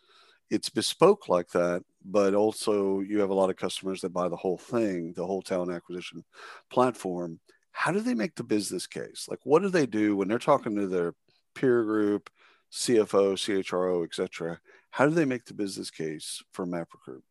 it's 0.50 0.70
bespoke 0.70 1.30
like 1.30 1.50
that 1.50 1.84
but 2.04 2.34
also 2.34 3.02
you 3.02 3.20
have 3.20 3.30
a 3.30 3.34
lot 3.34 3.50
of 3.50 3.56
customers 3.56 4.02
that 4.02 4.14
buy 4.14 4.28
the 4.28 4.36
whole 4.36 4.58
thing 4.58 5.14
the 5.14 5.26
whole 5.26 5.42
talent 5.42 5.72
acquisition 5.72 6.24
platform. 6.70 7.40
How 7.72 7.92
do 7.92 8.00
they 8.00 8.16
make 8.16 8.36
the 8.36 8.44
business 8.44 8.88
case? 8.88 9.28
Like 9.30 9.40
what 9.44 9.62
do 9.62 9.70
they 9.70 9.86
do 9.86 10.16
when 10.16 10.28
they're 10.28 10.40
talking 10.40 10.76
to 10.76 10.88
their 10.88 11.14
peer 11.56 11.84
group 11.84 12.30
cfo 12.72 13.34
chro 13.64 14.04
etc 14.04 14.60
how 14.92 15.06
do 15.06 15.14
they 15.14 15.26
make 15.26 15.46
the 15.46 15.54
business 15.54 15.92
case 15.92 16.42
for 16.52 16.66
MapRecruit? 16.66 17.22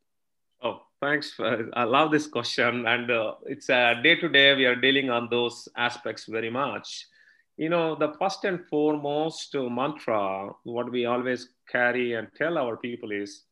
Oh 0.63 0.83
thanks. 1.01 1.35
I 1.75 1.85
love 1.85 2.11
this 2.11 2.27
question. 2.27 2.87
And 2.87 3.11
uh, 3.11 3.35
it's 3.47 3.69
a 3.69 4.01
day 4.03 4.17
to 4.17 4.29
day 4.29 4.55
we 4.55 4.67
are 4.67 4.77
dealing 4.77 5.11
on 5.11 5.29
those 5.31 5.69
aspects 5.77 6.27
very 6.27 6.51
much 6.51 7.07
you 7.59 7.69
know, 7.69 7.97
the 7.97 8.15
first 8.21 8.45
and 8.45 8.65
foremost 8.69 9.55
mantra, 9.55 10.49
what 10.63 10.93
we 10.93 11.07
always 11.07 11.49
carry 11.71 12.15
and 12.15 12.29
tell 12.37 12.57
our 12.57 12.77
people 12.77 13.11
is 13.11 13.43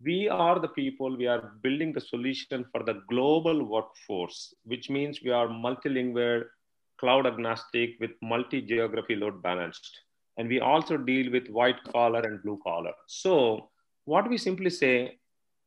we 0.00 0.28
are 0.28 0.60
the 0.60 0.68
people, 0.68 1.16
we 1.16 1.26
are 1.26 1.54
building 1.62 1.92
the 1.92 2.00
solution 2.00 2.64
for 2.70 2.84
the 2.84 3.02
global 3.08 3.64
workforce, 3.64 4.54
which 4.64 4.90
means 4.90 5.22
we 5.24 5.30
are 5.30 5.48
multilingual, 5.48 6.44
cloud 6.98 7.26
agnostic 7.26 7.96
with 7.98 8.12
multi 8.22 8.60
geography 8.60 9.16
load 9.16 9.42
balanced. 9.42 10.00
And 10.36 10.48
we 10.48 10.60
also 10.60 10.96
deal 10.96 11.32
with 11.32 11.48
white 11.48 11.82
collar 11.92 12.20
and 12.20 12.40
blue 12.42 12.60
collar. 12.62 12.92
So, 13.08 13.70
what 14.04 14.28
we 14.28 14.38
simply 14.38 14.70
say, 14.70 15.18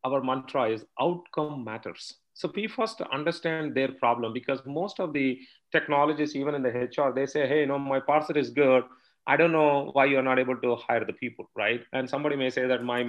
our 0.05 0.21
mantra 0.21 0.69
is 0.69 0.85
outcome 1.01 1.65
matters. 1.65 2.13
So 2.37 2.51
we 2.55 2.67
first 2.67 3.01
understand 3.11 3.73
their 3.73 3.91
problem 3.93 4.31
because 4.31 4.61
most 4.65 4.99
of 4.99 5.11
the 5.11 5.39
technologies, 5.71 6.35
even 6.35 6.55
in 6.55 6.63
the 6.63 6.69
HR, 6.69 7.13
they 7.13 7.25
say, 7.25 7.47
hey, 7.47 7.61
you 7.61 7.65
know, 7.65 7.79
my 7.79 7.99
parser 7.99 8.37
is 8.37 8.49
good. 8.49 8.83
I 9.25 9.35
don't 9.35 9.51
know 9.51 9.89
why 9.93 10.05
you're 10.05 10.23
not 10.23 10.39
able 10.39 10.55
to 10.57 10.75
hire 10.75 11.03
the 11.03 11.13
people, 11.13 11.49
right? 11.55 11.81
And 11.91 12.09
somebody 12.09 12.37
may 12.37 12.49
say 12.49 12.65
that 12.65 12.83
my 12.83 13.03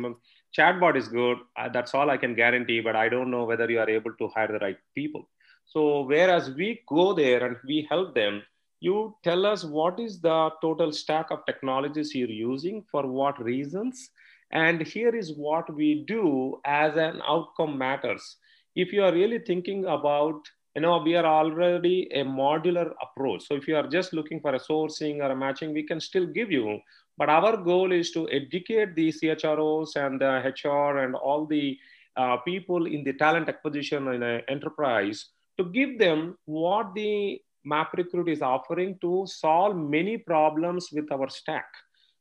chatbot 0.57 0.97
is 0.97 1.09
good. 1.09 1.39
Uh, 1.57 1.69
that's 1.69 1.95
all 1.95 2.11
I 2.11 2.17
can 2.17 2.35
guarantee, 2.35 2.81
but 2.81 2.97
I 2.97 3.09
don't 3.09 3.31
know 3.31 3.45
whether 3.45 3.71
you 3.71 3.79
are 3.79 3.89
able 3.89 4.13
to 4.15 4.29
hire 4.29 4.49
the 4.49 4.59
right 4.59 4.79
people. 4.95 5.29
So 5.67 6.03
whereas 6.03 6.51
we 6.51 6.83
go 6.89 7.13
there 7.13 7.47
and 7.47 7.57
we 7.67 7.87
help 7.89 8.15
them, 8.15 8.43
you 8.81 9.17
tell 9.23 9.45
us 9.47 9.65
what 9.65 9.99
is 9.99 10.21
the 10.21 10.51
total 10.61 10.93
stack 10.93 11.31
of 11.31 11.45
technologies 11.47 12.15
you're 12.15 12.29
using 12.29 12.85
for 12.91 13.07
what 13.07 13.43
reasons 13.43 14.11
and 14.51 14.81
here 14.81 15.15
is 15.15 15.37
what 15.37 15.73
we 15.75 16.05
do 16.07 16.61
as 16.65 16.97
an 16.97 17.21
outcome 17.27 17.77
matters 17.77 18.37
if 18.75 18.93
you 18.93 19.03
are 19.03 19.13
really 19.13 19.41
thinking 19.41 19.85
about 19.87 20.41
you 20.79 20.83
know 20.83 20.99
we 20.99 21.17
are 21.17 21.27
already 21.27 22.09
a 22.13 22.23
modular 22.25 22.93
approach. 23.05 23.43
So 23.49 23.55
if 23.57 23.67
you 23.67 23.75
are 23.77 23.89
just 23.89 24.13
looking 24.13 24.41
for 24.41 24.55
a 24.55 24.61
sourcing 24.61 25.17
or 25.25 25.33
a 25.33 25.37
matching 25.37 25.73
we 25.75 25.83
can 25.83 26.01
still 26.01 26.27
give 26.27 26.53
you. 26.53 26.79
But 27.17 27.29
our 27.29 27.57
goal 27.57 27.91
is 27.91 28.13
to 28.13 28.29
educate 28.31 28.95
the 28.95 29.09
chros 29.11 29.97
and 29.97 30.21
the 30.21 30.33
hr 30.63 30.99
and 30.99 31.17
all 31.17 31.47
the 31.47 31.77
uh, 32.17 32.37
people 32.51 32.87
in 32.87 33.03
the 33.03 33.15
talent 33.15 33.49
acquisition 33.49 34.07
in 34.15 34.23
an 34.23 34.43
enterprise 34.49 35.27
to 35.59 35.65
give 35.65 35.99
them 35.99 36.39
what 36.45 36.95
the 36.95 37.41
MapRecruit 37.67 38.29
is 38.29 38.41
offering 38.41 38.97
to 39.01 39.27
solve 39.27 39.77
many 39.77 40.17
problems 40.17 40.91
with 40.93 41.11
our 41.11 41.29
stack. 41.29 41.67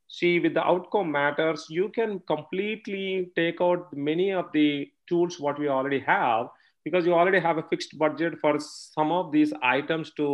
See 0.08 0.40
with 0.40 0.56
the 0.56 0.66
outcome 0.66 1.12
matters 1.12 1.68
you 1.70 1.90
can 1.90 2.22
completely 2.34 3.30
take 3.36 3.62
out 3.62 3.96
many 3.96 4.32
of 4.32 4.46
the 4.52 4.90
tools 5.08 5.40
what 5.40 5.60
we 5.60 5.68
already 5.68 6.00
have 6.00 6.48
because 6.88 7.06
you 7.06 7.13
already 7.13 7.39
have 7.48 7.58
a 7.62 7.67
fixed 7.72 7.98
budget 8.03 8.36
for 8.44 8.53
some 8.60 9.12
of 9.20 9.32
these 9.32 9.53
items 9.62 10.12
to 10.20 10.27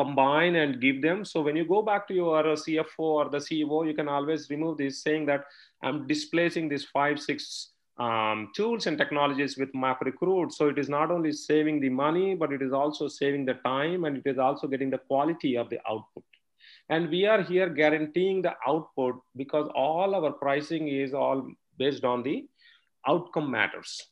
combine 0.00 0.56
and 0.62 0.80
give 0.80 1.00
them 1.06 1.24
so 1.24 1.42
when 1.46 1.56
you 1.60 1.66
go 1.74 1.80
back 1.90 2.06
to 2.08 2.14
your 2.22 2.42
cfo 2.64 3.06
or 3.20 3.28
the 3.36 3.42
ceo 3.46 3.86
you 3.88 3.94
can 4.00 4.08
always 4.16 4.50
remove 4.50 4.76
this 4.82 5.02
saying 5.06 5.26
that 5.30 5.44
i'm 5.82 6.06
displacing 6.12 6.68
these 6.68 6.86
five 6.98 7.18
six 7.28 7.72
um, 7.98 8.50
tools 8.54 8.86
and 8.86 8.98
technologies 8.98 9.56
with 9.56 9.72
MapRecruit. 9.72 10.52
So 10.52 10.68
it 10.68 10.78
is 10.78 10.88
not 10.88 11.10
only 11.10 11.32
saving 11.32 11.80
the 11.80 11.88
money, 11.88 12.34
but 12.34 12.52
it 12.52 12.62
is 12.62 12.72
also 12.72 13.08
saving 13.08 13.46
the 13.46 13.54
time 13.64 14.04
and 14.04 14.18
it 14.18 14.26
is 14.26 14.38
also 14.38 14.66
getting 14.66 14.90
the 14.90 14.98
quality 14.98 15.56
of 15.56 15.70
the 15.70 15.78
output. 15.88 16.24
And 16.88 17.08
we 17.08 17.26
are 17.26 17.42
here 17.42 17.68
guaranteeing 17.68 18.42
the 18.42 18.54
output 18.66 19.16
because 19.36 19.68
all 19.74 20.14
our 20.14 20.32
pricing 20.32 20.88
is 20.88 21.14
all 21.14 21.48
based 21.78 22.04
on 22.04 22.22
the 22.22 22.44
outcome 23.08 23.50
matters. 23.50 24.02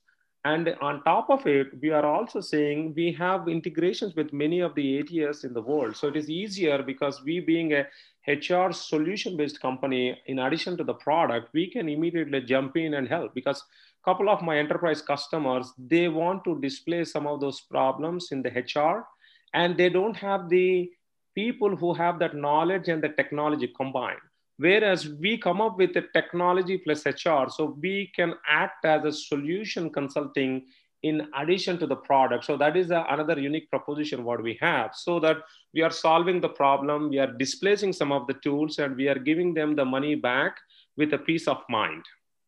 And 0.45 0.77
on 0.83 1.03
top 1.05 1.31
of 1.31 1.47
it, 1.47 1.69
we 1.81 1.91
are 1.91 2.05
also 2.05 2.43
saying 2.43 2.93
we 2.95 3.13
have 3.13 3.49
integrations 3.49 4.15
with 4.15 4.31
many 4.35 4.61
of 4.61 4.75
the 4.75 4.99
ATS 4.99 5.45
in 5.45 5.55
the 5.55 5.63
world. 5.63 5.97
So 5.97 6.09
it 6.09 6.17
is 6.17 6.29
easier 6.29 6.83
because 6.83 7.23
we 7.25 7.41
being 7.41 7.73
a 7.73 7.87
HR 8.29 8.71
solution 8.73 9.39
based 9.39 9.61
company, 9.61 10.21
in 10.27 10.39
addition 10.41 10.77
to 10.77 10.85
the 10.85 10.93
product, 10.95 11.49
we 11.55 11.71
can 11.71 11.89
immediately 11.89 12.43
jump 12.43 12.77
in 12.77 12.93
and 12.95 13.09
help 13.09 13.35
because 13.35 13.63
a 13.63 14.05
couple 14.05 14.29
of 14.29 14.43
my 14.43 14.59
enterprise 14.59 15.01
customers, 15.01 15.73
they 15.79 16.09
want 16.09 16.45
to 16.45 16.61
display 16.61 17.05
some 17.05 17.27
of 17.27 17.41
those 17.41 17.63
problems 17.63 18.31
in 18.31 18.43
the 18.43 18.51
HR 18.51 19.07
and 19.55 19.79
they 19.79 19.89
don't 19.89 20.17
have 20.17 20.51
the 20.51 20.91
people 21.35 21.75
who 21.75 21.95
have 21.95 22.19
that 22.19 22.37
knowledge 22.37 22.89
and 22.89 23.03
the 23.03 23.09
technology 23.09 23.73
combined. 23.75 24.21
Whereas 24.57 25.09
we 25.09 25.37
come 25.39 25.61
up 25.61 25.79
with 25.79 25.97
a 25.97 26.05
technology 26.13 26.79
plus 26.79 27.05
HR, 27.07 27.49
so 27.49 27.77
we 27.81 28.13
can 28.15 28.35
act 28.49 28.85
as 28.85 29.05
a 29.05 29.13
solution 29.13 29.91
consulting 29.91 30.67
in 31.03 31.29
addition 31.37 31.77
to 31.79 31.87
the 31.87 31.97
product. 31.97 32.45
So 32.45 32.57
that 32.57 32.77
is 32.77 32.91
a, 32.91 33.05
another 33.11 33.39
unique 33.39 33.69
proposition 33.69 34.25
what 34.25 34.43
we 34.43 34.57
have, 34.61 34.93
so 34.95 35.21
that 35.21 35.39
we 35.75 35.83
are 35.83 35.91
solving 35.91 36.41
the 36.41 36.49
problem, 36.49 37.11
we 37.11 37.19
are 37.19 37.27
displacing 37.27 37.93
some 37.93 38.13
of 38.13 38.27
the 38.27 38.35
tools, 38.35 38.79
and 38.79 38.97
we 38.97 39.09
are 39.09 39.19
giving 39.19 39.53
them 39.55 39.75
the 39.75 39.85
money 39.85 40.15
back 40.15 40.57
with 40.97 41.13
a 41.13 41.19
peace 41.19 41.49
of 41.49 41.59
mind 41.69 42.05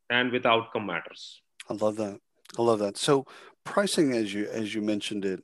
and 0.09 0.31
with 0.31 0.47
outcome 0.47 0.87
matters. 0.87 1.43
I 1.69 1.75
love 1.75 1.97
that. 1.97 2.21
I 2.57 2.63
love 2.63 2.79
that. 2.79 2.97
So 2.97 3.27
pricing, 3.65 4.13
as 4.13 4.33
you 4.33 4.47
as 4.47 4.75
you 4.75 4.81
mentioned 4.81 5.25
it, 5.25 5.43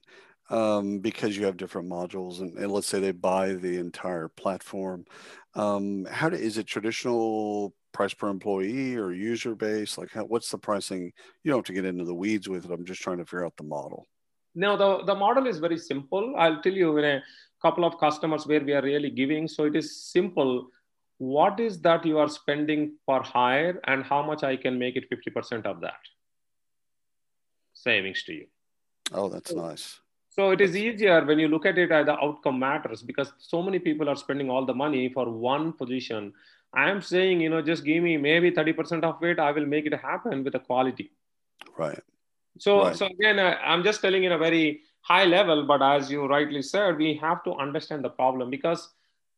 um, 0.48 0.98
because 0.98 1.36
you 1.36 1.44
have 1.46 1.56
different 1.56 1.88
modules 1.88 2.40
and, 2.40 2.56
and, 2.56 2.70
let's 2.70 2.86
say 2.86 3.00
they 3.00 3.12
buy 3.12 3.54
the 3.54 3.78
entire 3.78 4.28
platform 4.28 5.06
um, 5.54 6.06
how 6.10 6.28
do, 6.28 6.36
is 6.36 6.58
it 6.58 6.66
traditional 6.66 7.74
price 7.92 8.14
per 8.14 8.28
employee 8.28 8.96
or 8.96 9.12
user 9.12 9.54
base? 9.54 9.98
Like 9.98 10.10
how, 10.10 10.24
what's 10.24 10.50
the 10.50 10.58
pricing? 10.58 11.12
You 11.42 11.50
don't 11.50 11.58
have 11.58 11.66
to 11.66 11.72
get 11.72 11.84
into 11.84 12.04
the 12.04 12.14
weeds 12.14 12.48
with 12.48 12.64
it. 12.64 12.70
I'm 12.70 12.84
just 12.84 13.02
trying 13.02 13.18
to 13.18 13.24
figure 13.24 13.44
out 13.44 13.56
the 13.56 13.64
model. 13.64 14.08
No 14.54 14.76
the, 14.76 15.04
the 15.04 15.14
model 15.14 15.46
is 15.46 15.58
very 15.58 15.78
simple. 15.78 16.34
I'll 16.36 16.60
tell 16.60 16.72
you 16.72 16.96
in 16.98 17.04
a 17.04 17.22
couple 17.60 17.84
of 17.84 17.98
customers 17.98 18.46
where 18.46 18.60
we 18.60 18.72
are 18.72 18.82
really 18.82 19.10
giving. 19.10 19.48
So 19.48 19.64
it 19.64 19.76
is 19.76 19.96
simple. 19.96 20.68
What 21.18 21.60
is 21.60 21.80
that 21.82 22.04
you 22.04 22.18
are 22.18 22.28
spending 22.28 22.96
per 23.08 23.22
hire 23.22 23.80
and 23.86 24.04
how 24.04 24.22
much 24.22 24.42
i 24.42 24.56
can 24.56 24.78
make 24.78 24.96
it 24.96 25.08
50% 25.10 25.66
of 25.66 25.80
that 25.80 26.00
savings 27.74 28.24
to 28.24 28.32
you? 28.32 28.46
Oh 29.12 29.28
that's 29.28 29.52
nice 29.52 30.01
so 30.34 30.50
it 30.50 30.62
is 30.62 30.74
easier 30.74 31.22
when 31.26 31.38
you 31.38 31.46
look 31.46 31.66
at 31.66 31.76
it 31.76 31.92
as 31.92 32.06
the 32.06 32.18
outcome 32.18 32.58
matters 32.58 33.02
because 33.02 33.32
so 33.36 33.60
many 33.60 33.78
people 33.78 34.08
are 34.08 34.16
spending 34.16 34.48
all 34.48 34.64
the 34.64 34.72
money 34.72 35.10
for 35.10 35.28
one 35.28 35.74
position. 35.74 36.32
I 36.72 36.88
am 36.88 37.02
saying, 37.02 37.42
you 37.42 37.50
know, 37.50 37.60
just 37.60 37.84
give 37.84 38.02
me 38.02 38.16
maybe 38.16 38.50
30% 38.50 39.04
of 39.04 39.22
it. 39.22 39.38
I 39.38 39.52
will 39.52 39.66
make 39.66 39.84
it 39.84 39.92
happen 39.92 40.42
with 40.42 40.54
the 40.54 40.58
quality. 40.58 41.10
Right. 41.76 42.00
So, 42.58 42.84
right. 42.84 42.96
so 42.96 43.06
again, 43.06 43.38
I, 43.38 43.56
I'm 43.56 43.84
just 43.84 44.00
telling 44.00 44.24
in 44.24 44.32
a 44.32 44.38
very 44.38 44.80
high 45.02 45.26
level, 45.26 45.66
but 45.66 45.82
as 45.82 46.10
you 46.10 46.24
rightly 46.24 46.62
said, 46.62 46.96
we 46.96 47.14
have 47.20 47.44
to 47.44 47.52
understand 47.52 48.02
the 48.02 48.08
problem 48.08 48.48
because 48.48 48.88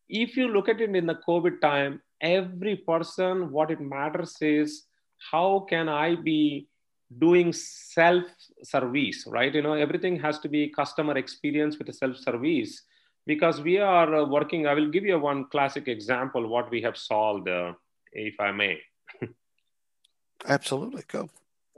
if 0.08 0.36
you 0.36 0.46
look 0.46 0.68
at 0.68 0.80
it 0.80 0.94
in 0.94 1.06
the 1.06 1.18
COVID 1.26 1.60
time, 1.60 2.02
every 2.20 2.76
person, 2.76 3.50
what 3.50 3.72
it 3.72 3.80
matters 3.80 4.36
is 4.40 4.84
how 5.32 5.66
can 5.68 5.88
I 5.88 6.14
be 6.14 6.68
doing 7.18 7.52
self 7.52 8.24
service 8.62 9.24
right? 9.26 9.54
You 9.54 9.62
know 9.62 9.74
everything 9.74 10.18
has 10.20 10.38
to 10.40 10.48
be 10.48 10.68
customer 10.68 11.16
experience 11.16 11.78
with 11.78 11.88
a 11.88 11.92
self 11.92 12.16
service 12.16 12.82
because 13.26 13.60
we 13.60 13.78
are 13.78 14.14
uh, 14.14 14.24
working. 14.24 14.66
I 14.66 14.74
will 14.74 14.90
give 14.90 15.04
you 15.04 15.18
one 15.18 15.46
classic 15.46 15.88
example 15.88 16.46
what 16.48 16.70
we 16.70 16.82
have 16.82 16.96
solved 16.96 17.48
uh, 17.48 17.72
if 18.12 18.38
i 18.40 18.52
may. 18.52 18.78
Absolutely 20.46 21.02
go. 21.08 21.28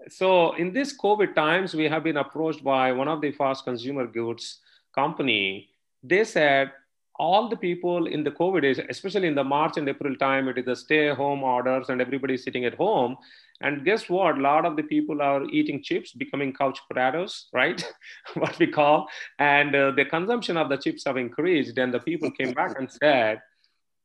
So 0.09 0.53
in 0.55 0.73
this 0.73 0.97
covid 0.97 1.35
times 1.35 1.75
we 1.75 1.85
have 1.85 2.05
been 2.05 2.17
approached 2.17 2.63
by 2.63 2.93
one 2.93 3.09
of 3.09 3.21
the 3.21 3.33
fast 3.33 3.65
consumer 3.65 4.07
goods 4.07 4.61
company. 4.95 5.69
They 6.03 6.25
said 6.25 6.73
all 7.19 7.49
the 7.49 7.57
people 7.57 8.07
in 8.07 8.23
the 8.23 8.31
COVID 8.31 8.63
days, 8.63 8.81
especially 8.89 9.29
in 9.29 9.35
the 9.35 9.45
March 9.45 9.77
and 9.77 9.89
April 9.89 10.15
time, 10.17 10.49
it 10.49 10.59
is 10.59 10.65
the 10.65 10.77
stay 10.77 11.15
home 11.15 11.43
orders 11.43 11.89
and 11.89 12.01
everybody 12.01 12.37
sitting 12.37 12.65
at 12.65 12.75
home. 12.75 13.17
And 13.61 13.85
guess 13.85 14.09
what? 14.09 14.37
A 14.37 14.41
lot 14.41 14.67
of 14.67 14.77
the 14.77 14.83
people 14.83 15.23
are 15.23 15.45
eating 15.45 15.83
chips, 15.83 16.13
becoming 16.13 16.53
couch 16.53 16.79
potatoes, 16.89 17.49
right? 17.53 17.83
what 18.35 18.59
we 18.59 18.67
call. 18.67 19.09
And 19.39 19.75
uh, 19.75 19.93
the 19.93 20.05
consumption 20.05 20.57
of 20.57 20.69
the 20.69 20.77
chips 20.77 21.05
have 21.07 21.17
increased. 21.17 21.79
And 21.79 21.93
the 21.93 22.01
people 22.01 22.31
came 22.31 22.53
back 22.53 22.79
and 22.79 22.91
said, 22.91 23.41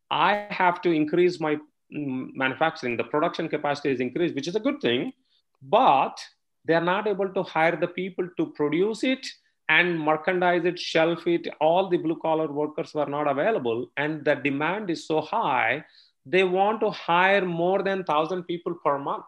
I 0.09 0.47
have 0.49 0.81
to 0.81 0.91
increase 0.91 1.39
my 1.39 1.55
mm, 1.55 2.29
manufacturing. 2.33 2.97
The 2.97 3.03
production 3.03 3.49
capacity 3.49 3.91
is 3.91 3.99
increased, 3.99 4.35
which 4.35 4.47
is 4.47 4.55
a 4.55 4.59
good 4.59 4.79
thing. 4.81 5.11
But 5.61 6.17
they're 6.65 6.81
not 6.81 7.07
able 7.07 7.29
to 7.29 7.43
hire 7.43 7.75
the 7.75 7.87
people 7.87 8.27
to 8.37 8.45
produce 8.47 9.03
it 9.03 9.25
and 9.69 9.99
merchandise 9.99 10.65
it, 10.65 10.77
shelf 10.77 11.27
it. 11.27 11.47
All 11.59 11.89
the 11.89 11.97
blue 11.97 12.19
collar 12.19 12.51
workers 12.51 12.93
were 12.93 13.05
not 13.05 13.27
available, 13.27 13.87
and 13.97 14.25
the 14.25 14.35
demand 14.35 14.89
is 14.89 15.07
so 15.07 15.21
high. 15.21 15.85
They 16.25 16.43
want 16.43 16.81
to 16.81 16.89
hire 16.91 17.45
more 17.45 17.81
than 17.81 18.03
thousand 18.03 18.43
people 18.43 18.75
per 18.85 18.97
month, 18.99 19.25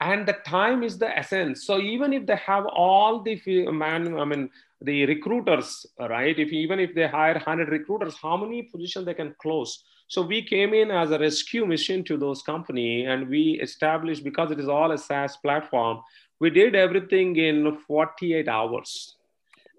and 0.00 0.26
the 0.26 0.34
time 0.46 0.82
is 0.82 0.98
the 0.98 1.16
essence. 1.16 1.64
So 1.64 1.80
even 1.80 2.12
if 2.12 2.26
they 2.26 2.36
have 2.36 2.66
all 2.66 3.22
the 3.22 3.40
man, 3.70 4.18
I 4.18 4.24
mean 4.24 4.50
the 4.80 5.06
recruiters, 5.06 5.86
right? 5.98 6.38
If 6.38 6.52
even 6.52 6.78
if 6.80 6.94
they 6.94 7.06
hire 7.06 7.38
hundred 7.38 7.70
recruiters, 7.70 8.16
how 8.16 8.36
many 8.36 8.62
positions 8.62 9.06
they 9.06 9.14
can 9.14 9.34
close? 9.40 9.84
So 10.08 10.22
we 10.22 10.42
came 10.42 10.72
in 10.72 10.90
as 10.90 11.10
a 11.10 11.18
rescue 11.18 11.66
mission 11.66 12.04
to 12.04 12.16
those 12.16 12.42
company, 12.42 13.06
and 13.06 13.28
we 13.28 13.58
established 13.60 14.22
because 14.22 14.50
it 14.50 14.60
is 14.60 14.68
all 14.68 14.92
a 14.92 14.98
SaaS 14.98 15.36
platform 15.38 16.02
we 16.38 16.50
did 16.50 16.74
everything 16.74 17.36
in 17.36 17.78
48 17.86 18.48
hours 18.48 19.16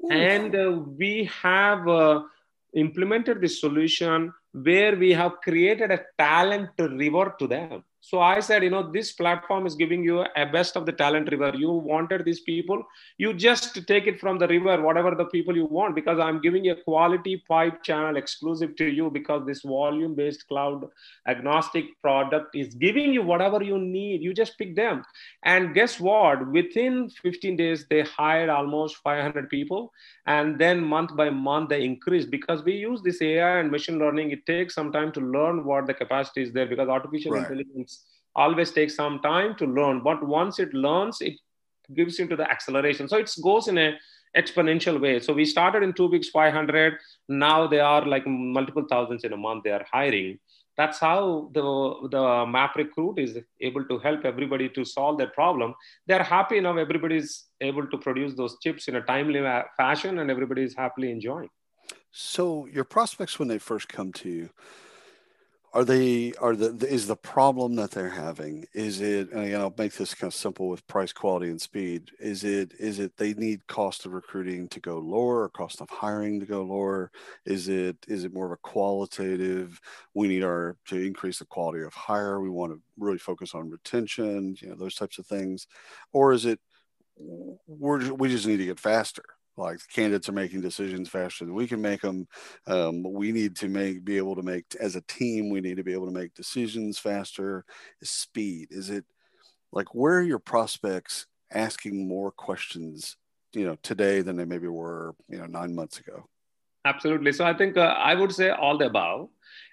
Ooh. 0.03 0.11
and 0.11 0.55
uh, 0.55 0.71
we 0.97 1.29
have 1.41 1.87
uh, 1.87 2.23
implemented 2.73 3.41
this 3.41 3.59
solution 3.59 4.33
where 4.51 4.95
we 4.95 5.11
have 5.11 5.41
created 5.43 5.91
a 5.91 6.01
talent 6.17 6.71
river 6.77 7.35
to 7.39 7.47
them 7.47 7.83
so 8.09 8.21
I 8.21 8.39
said, 8.39 8.63
you 8.63 8.69
know, 8.69 8.89
this 8.89 9.11
platform 9.11 9.67
is 9.67 9.75
giving 9.75 10.01
you 10.01 10.25
a 10.37 10.45
best 10.45 10.77
of 10.77 10.85
the 10.85 10.93
talent 10.93 11.29
river. 11.29 11.51
You 11.53 11.71
wanted 11.71 12.23
these 12.23 12.39
people, 12.39 12.81
you 13.17 13.33
just 13.33 13.85
take 13.85 14.07
it 14.07 14.17
from 14.17 14.37
the 14.37 14.47
river, 14.47 14.81
whatever 14.81 15.13
the 15.13 15.25
people 15.25 15.57
you 15.57 15.65
want, 15.65 15.93
because 15.93 16.17
I'm 16.17 16.39
giving 16.39 16.63
you 16.63 16.71
a 16.71 16.81
quality 16.83 17.43
pipe 17.49 17.83
channel 17.83 18.15
exclusive 18.15 18.77
to 18.77 18.85
you 18.85 19.09
because 19.09 19.45
this 19.45 19.61
volume 19.63 20.15
based 20.15 20.47
cloud 20.47 20.85
agnostic 21.27 22.01
product 22.01 22.55
is 22.55 22.75
giving 22.75 23.11
you 23.11 23.23
whatever 23.23 23.61
you 23.61 23.77
need. 23.77 24.21
You 24.21 24.33
just 24.33 24.57
pick 24.57 24.73
them. 24.73 25.03
And 25.43 25.73
guess 25.75 25.99
what? 25.99 26.49
Within 26.49 27.09
15 27.09 27.57
days, 27.57 27.87
they 27.89 28.03
hired 28.03 28.47
almost 28.47 29.03
500 29.03 29.49
people. 29.49 29.91
And 30.27 30.57
then 30.57 30.81
month 30.81 31.13
by 31.17 31.29
month, 31.29 31.67
they 31.67 31.83
increased 31.83 32.31
because 32.31 32.63
we 32.63 32.75
use 32.75 33.01
this 33.01 33.21
AI 33.21 33.59
and 33.59 33.69
machine 33.69 33.99
learning. 33.99 34.31
It 34.31 34.45
takes 34.45 34.75
some 34.75 34.93
time 34.93 35.11
to 35.11 35.19
learn 35.19 35.65
what 35.65 35.87
the 35.87 35.93
capacity 35.93 36.43
is 36.43 36.53
there 36.53 36.67
because 36.67 36.87
artificial 36.87 37.33
right. 37.33 37.41
intelligence 37.41 37.96
always 38.37 38.71
takes 38.71 38.95
some 38.95 39.19
time 39.19 39.55
to 39.55 39.65
learn 39.65 40.01
but 40.03 40.25
once 40.25 40.59
it 40.59 40.73
learns 40.73 41.17
it 41.21 41.37
gives 41.93 42.19
into 42.19 42.35
the 42.35 42.49
acceleration. 42.49 43.07
So 43.07 43.17
it 43.17 43.31
goes 43.43 43.67
in 43.67 43.77
a 43.77 43.97
exponential 44.35 44.99
way. 44.99 45.19
So 45.19 45.33
we 45.33 45.45
started 45.45 45.83
in 45.83 45.93
two 45.93 46.07
weeks 46.07 46.29
500 46.29 46.97
now 47.29 47.67
they 47.67 47.79
are 47.79 48.05
like 48.05 48.27
multiple 48.27 48.85
thousands 48.89 49.23
in 49.23 49.33
a 49.33 49.37
month 49.37 49.63
they 49.63 49.71
are 49.71 49.85
hiring. 49.91 50.39
That's 50.77 50.99
how 50.99 51.49
the 51.53 51.61
the 52.11 52.23
MapRecruit 52.55 53.17
is 53.17 53.39
able 53.61 53.85
to 53.85 53.97
help 53.99 54.25
everybody 54.25 54.69
to 54.69 54.85
solve 54.85 55.17
their 55.17 55.29
problem. 55.29 55.73
They're 56.05 56.23
happy 56.23 56.59
now 56.59 56.77
everybody 56.77 57.17
is 57.17 57.45
able 57.61 57.87
to 57.87 57.97
produce 57.97 58.35
those 58.35 58.57
chips 58.61 58.87
in 58.87 58.95
a 58.95 59.01
timely 59.01 59.41
fashion 59.75 60.19
and 60.19 60.29
everybody 60.29 60.63
is 60.63 60.75
happily 60.75 61.09
enjoying. 61.09 61.49
So 62.11 62.67
your 62.67 62.83
prospects 62.83 63.39
when 63.39 63.47
they 63.47 63.57
first 63.57 63.89
come 63.89 64.11
to 64.13 64.29
you 64.29 64.49
are 65.77 65.85
they 65.85 66.33
are 66.41 66.55
the 66.55 66.87
is 66.87 67.05
the 67.05 67.15
problem 67.15 67.75
that 67.75 67.91
they're 67.91 68.09
having 68.09 68.65
is 68.73 68.99
it 68.99 69.31
and 69.31 69.45
again 69.45 69.61
i'll 69.61 69.73
make 69.77 69.93
this 69.93 70.15
kind 70.15 70.27
of 70.31 70.33
simple 70.33 70.69
with 70.69 70.87
price 70.87 71.13
quality 71.13 71.49
and 71.51 71.61
speed. 71.61 72.09
Is 72.19 72.43
it 72.43 72.73
is 72.79 72.97
it 72.97 73.15
they 73.17 73.35
need 73.35 73.67
cost 73.67 74.05
of 74.07 74.13
recruiting 74.13 74.67
to 74.69 74.79
go 74.79 74.97
lower 74.97 75.43
or 75.43 75.49
cost 75.49 75.79
of 75.81 75.89
hiring 75.91 76.39
to 76.39 76.47
go 76.47 76.63
lower? 76.63 77.11
Is 77.45 77.69
it 77.69 77.97
is 78.07 78.23
it 78.23 78.33
more 78.33 78.47
of 78.47 78.53
a 78.53 78.57
qualitative 78.57 79.79
we 80.15 80.27
need 80.27 80.43
our 80.43 80.77
to 80.87 80.97
increase 80.97 81.37
the 81.39 81.45
quality 81.45 81.83
of 81.83 81.93
hire 81.93 82.41
we 82.41 82.49
want 82.49 82.73
to 82.73 82.81
really 82.97 83.19
focus 83.19 83.53
on 83.53 83.69
retention 83.69 84.55
you 84.59 84.69
know 84.69 84.75
those 84.75 84.95
types 84.95 85.19
of 85.19 85.27
things? 85.27 85.67
Or 86.11 86.33
is 86.33 86.45
it 86.45 86.59
we're 87.67 88.13
we 88.13 88.29
just 88.29 88.47
need 88.47 88.57
to 88.57 88.65
get 88.65 88.79
faster 88.79 89.23
like 89.57 89.79
candidates 89.91 90.29
are 90.29 90.33
making 90.33 90.61
decisions 90.61 91.09
faster 91.09 91.43
than 91.43 91.53
we 91.53 91.67
can 91.67 91.81
make 91.81 92.01
them 92.01 92.27
um, 92.67 93.03
we 93.03 93.31
need 93.31 93.55
to 93.55 93.67
make 93.67 94.05
be 94.05 94.17
able 94.17 94.35
to 94.35 94.43
make 94.43 94.65
as 94.79 94.95
a 94.95 95.01
team 95.01 95.49
we 95.49 95.61
need 95.61 95.77
to 95.77 95.83
be 95.83 95.93
able 95.93 96.05
to 96.05 96.13
make 96.13 96.33
decisions 96.33 96.99
faster. 96.99 97.65
Speed 98.03 98.67
is 98.71 98.89
it 98.89 99.05
like 99.71 99.93
where 99.93 100.19
are 100.19 100.23
your 100.23 100.39
prospects 100.39 101.25
asking 101.51 102.07
more 102.07 102.31
questions 102.31 103.17
you 103.53 103.65
know 103.65 103.77
today 103.81 104.21
than 104.21 104.37
they 104.37 104.45
maybe 104.45 104.67
were 104.67 105.15
you 105.27 105.37
know 105.37 105.47
nine 105.47 105.73
months 105.73 105.99
ago? 105.99 106.27
Absolutely. 106.85 107.33
So 107.33 107.45
i 107.45 107.53
think 107.53 107.77
uh, 107.77 107.95
i 107.97 108.13
would 108.13 108.33
say 108.33 108.49
all 108.51 108.77
the 108.77 108.85
above. 108.85 109.29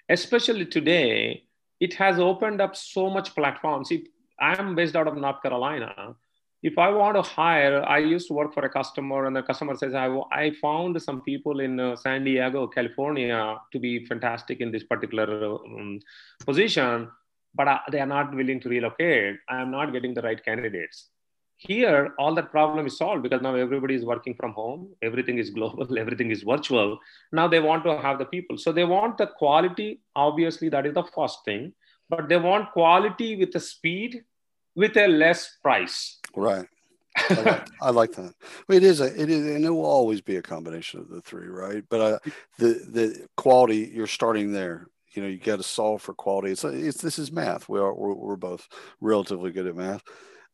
Especially 0.09 0.65
today 0.65 1.43
it 1.79 1.93
has 1.95 2.19
opened 2.19 2.61
up 2.61 2.75
so 2.75 3.09
much 3.09 3.33
platforms. 3.35 3.89
See, 3.89 4.07
i'm 4.39 4.75
based 4.75 4.95
out 4.95 5.07
of 5.07 5.15
north 5.15 5.41
carolina 5.41 6.15
if 6.65 6.79
I 6.79 6.89
want 6.89 7.15
to 7.15 7.21
hire, 7.21 7.83
I 7.87 7.99
used 7.99 8.27
to 8.29 8.33
work 8.33 8.51
for 8.51 8.65
a 8.65 8.69
customer, 8.69 9.27
and 9.27 9.35
the 9.35 9.43
customer 9.43 9.75
says, 9.75 9.93
I, 9.93 10.07
I 10.31 10.51
found 10.59 10.99
some 10.99 11.21
people 11.21 11.59
in 11.59 11.79
uh, 11.79 11.95
San 11.95 12.23
Diego, 12.23 12.65
California, 12.65 13.57
to 13.71 13.77
be 13.77 14.03
fantastic 14.07 14.61
in 14.61 14.71
this 14.71 14.83
particular 14.83 15.27
um, 15.63 15.99
position, 16.43 17.07
but 17.53 17.67
uh, 17.67 17.77
they 17.91 17.99
are 17.99 18.07
not 18.07 18.33
willing 18.33 18.59
to 18.61 18.69
relocate. 18.69 19.35
I 19.47 19.61
am 19.61 19.69
not 19.69 19.93
getting 19.93 20.15
the 20.15 20.23
right 20.23 20.43
candidates. 20.43 21.09
Here, 21.57 22.15
all 22.17 22.33
that 22.33 22.49
problem 22.49 22.87
is 22.87 22.97
solved 22.97 23.21
because 23.21 23.43
now 23.43 23.53
everybody 23.53 23.93
is 23.93 24.03
working 24.03 24.33
from 24.33 24.53
home, 24.53 24.89
everything 25.03 25.37
is 25.37 25.51
global, 25.51 25.99
everything 26.03 26.31
is 26.31 26.41
virtual. 26.41 26.97
Now 27.31 27.47
they 27.47 27.59
want 27.59 27.83
to 27.83 28.01
have 28.01 28.17
the 28.17 28.25
people. 28.25 28.57
So 28.57 28.71
they 28.71 28.85
want 28.85 29.19
the 29.19 29.27
quality, 29.27 30.01
obviously, 30.15 30.69
that 30.69 30.87
is 30.87 30.95
the 30.95 31.03
first 31.15 31.45
thing, 31.45 31.73
but 32.09 32.27
they 32.27 32.37
want 32.37 32.71
quality 32.71 33.35
with 33.35 33.51
the 33.51 33.59
speed 33.59 34.23
with 34.75 34.97
a 34.97 35.07
less 35.07 35.57
price. 35.61 36.19
Right. 36.35 36.67
I, 37.29 37.33
like, 37.33 37.67
I 37.81 37.89
like 37.91 38.11
that. 38.13 38.33
It 38.69 38.83
is 38.83 39.01
a, 39.01 39.05
it 39.05 39.29
is, 39.29 39.45
and 39.55 39.65
it 39.65 39.69
will 39.69 39.85
always 39.85 40.21
be 40.21 40.35
a 40.37 40.41
combination 40.41 40.99
of 40.99 41.09
the 41.09 41.21
three, 41.21 41.47
right? 41.47 41.83
But 41.89 42.01
uh, 42.01 42.19
the 42.57 42.67
the 42.89 43.27
quality 43.37 43.91
you're 43.93 44.07
starting 44.07 44.51
there. 44.51 44.87
You 45.13 45.21
know, 45.21 45.29
you 45.29 45.37
got 45.37 45.57
to 45.57 45.63
solve 45.63 46.01
for 46.01 46.13
quality. 46.13 46.51
It's, 46.51 46.65
it's 46.65 47.01
this 47.01 47.17
is 47.17 47.31
math. 47.31 47.69
We 47.69 47.79
are 47.79 47.93
we're, 47.93 48.13
we're 48.13 48.35
both 48.35 48.67
relatively 48.99 49.51
good 49.51 49.65
at 49.67 49.75
math. 49.75 50.03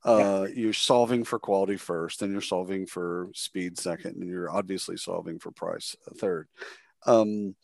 Uh, 0.05 0.45
yeah. 0.47 0.55
You're 0.55 0.73
solving 0.73 1.23
for 1.23 1.39
quality 1.39 1.77
first, 1.77 2.19
then 2.19 2.31
you're 2.31 2.41
solving 2.41 2.85
for 2.85 3.29
speed 3.33 3.77
second, 3.77 4.17
and 4.17 4.29
you're 4.29 4.51
obviously 4.51 4.97
solving 4.97 5.39
for 5.39 5.51
price 5.51 5.95
third. 6.17 6.47
Um, 7.05 7.55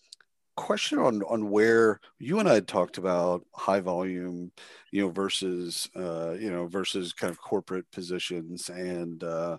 question 0.58 0.98
on 1.00 1.24
on 1.24 1.50
where 1.50 2.02
you 2.20 2.40
and 2.40 2.50
I 2.50 2.56
had 2.56 2.68
talked 2.68 2.98
about 2.98 3.46
high 3.54 3.80
volume, 3.80 4.52
you 4.92 5.04
know, 5.04 5.10
versus 5.10 5.90
uh, 5.96 6.32
you 6.32 6.52
know 6.52 6.68
versus 6.68 7.14
kind 7.14 7.32
of 7.32 7.40
corporate 7.40 7.90
positions, 7.92 8.70
and 8.70 9.24
uh, 9.24 9.58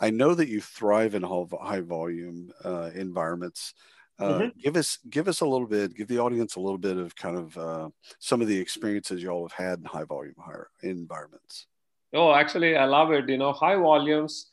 I 0.00 0.10
know 0.10 0.34
that 0.34 0.48
you 0.48 0.60
thrive 0.60 1.14
in 1.14 1.22
high 1.22 1.80
volume 1.80 2.50
uh, 2.64 2.90
environments. 2.94 3.74
Uh, 4.18 4.40
mm-hmm. 4.40 4.58
Give 4.58 4.76
us 4.76 4.98
give 5.08 5.28
us 5.28 5.42
a 5.42 5.46
little 5.46 5.68
bit, 5.68 5.94
give 5.94 6.08
the 6.08 6.18
audience 6.18 6.56
a 6.56 6.60
little 6.60 6.78
bit 6.78 6.96
of 6.96 7.14
kind 7.14 7.36
of 7.36 7.56
uh, 7.56 7.88
some 8.18 8.40
of 8.40 8.48
the 8.48 8.58
experiences 8.58 9.22
you 9.22 9.28
all 9.28 9.46
have 9.46 9.66
had 9.66 9.78
in 9.78 9.84
high 9.84 10.04
volume 10.04 10.34
higher 10.38 10.68
environments. 10.82 11.66
Oh, 12.12 12.32
actually, 12.32 12.76
I 12.76 12.86
love 12.86 13.12
it. 13.12 13.28
You 13.28 13.38
know, 13.38 13.52
high 13.52 13.76
volumes. 13.76 14.48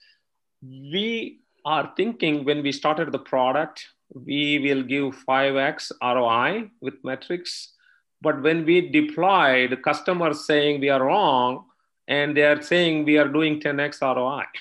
We 0.61 1.39
are 1.63 1.91
thinking 1.97 2.43
when 2.45 2.61
we 2.61 2.71
started 2.71 3.11
the 3.11 3.19
product 3.19 3.87
we 4.13 4.59
will 4.59 4.83
give 4.83 5.15
5x 5.27 5.91
ROI 6.01 6.69
with 6.81 7.03
metrics. 7.03 7.73
But 8.21 8.41
when 8.41 8.65
we 8.65 8.89
deploy, 8.89 9.67
the 9.67 9.77
customer 9.77 10.33
saying 10.33 10.81
we 10.81 10.89
are 10.89 11.03
wrong, 11.03 11.65
and 12.07 12.35
they 12.35 12.43
are 12.43 12.61
saying 12.61 13.05
we 13.05 13.17
are 13.17 13.27
doing 13.27 13.59
10x 13.59 14.01
ROI. 14.01 14.45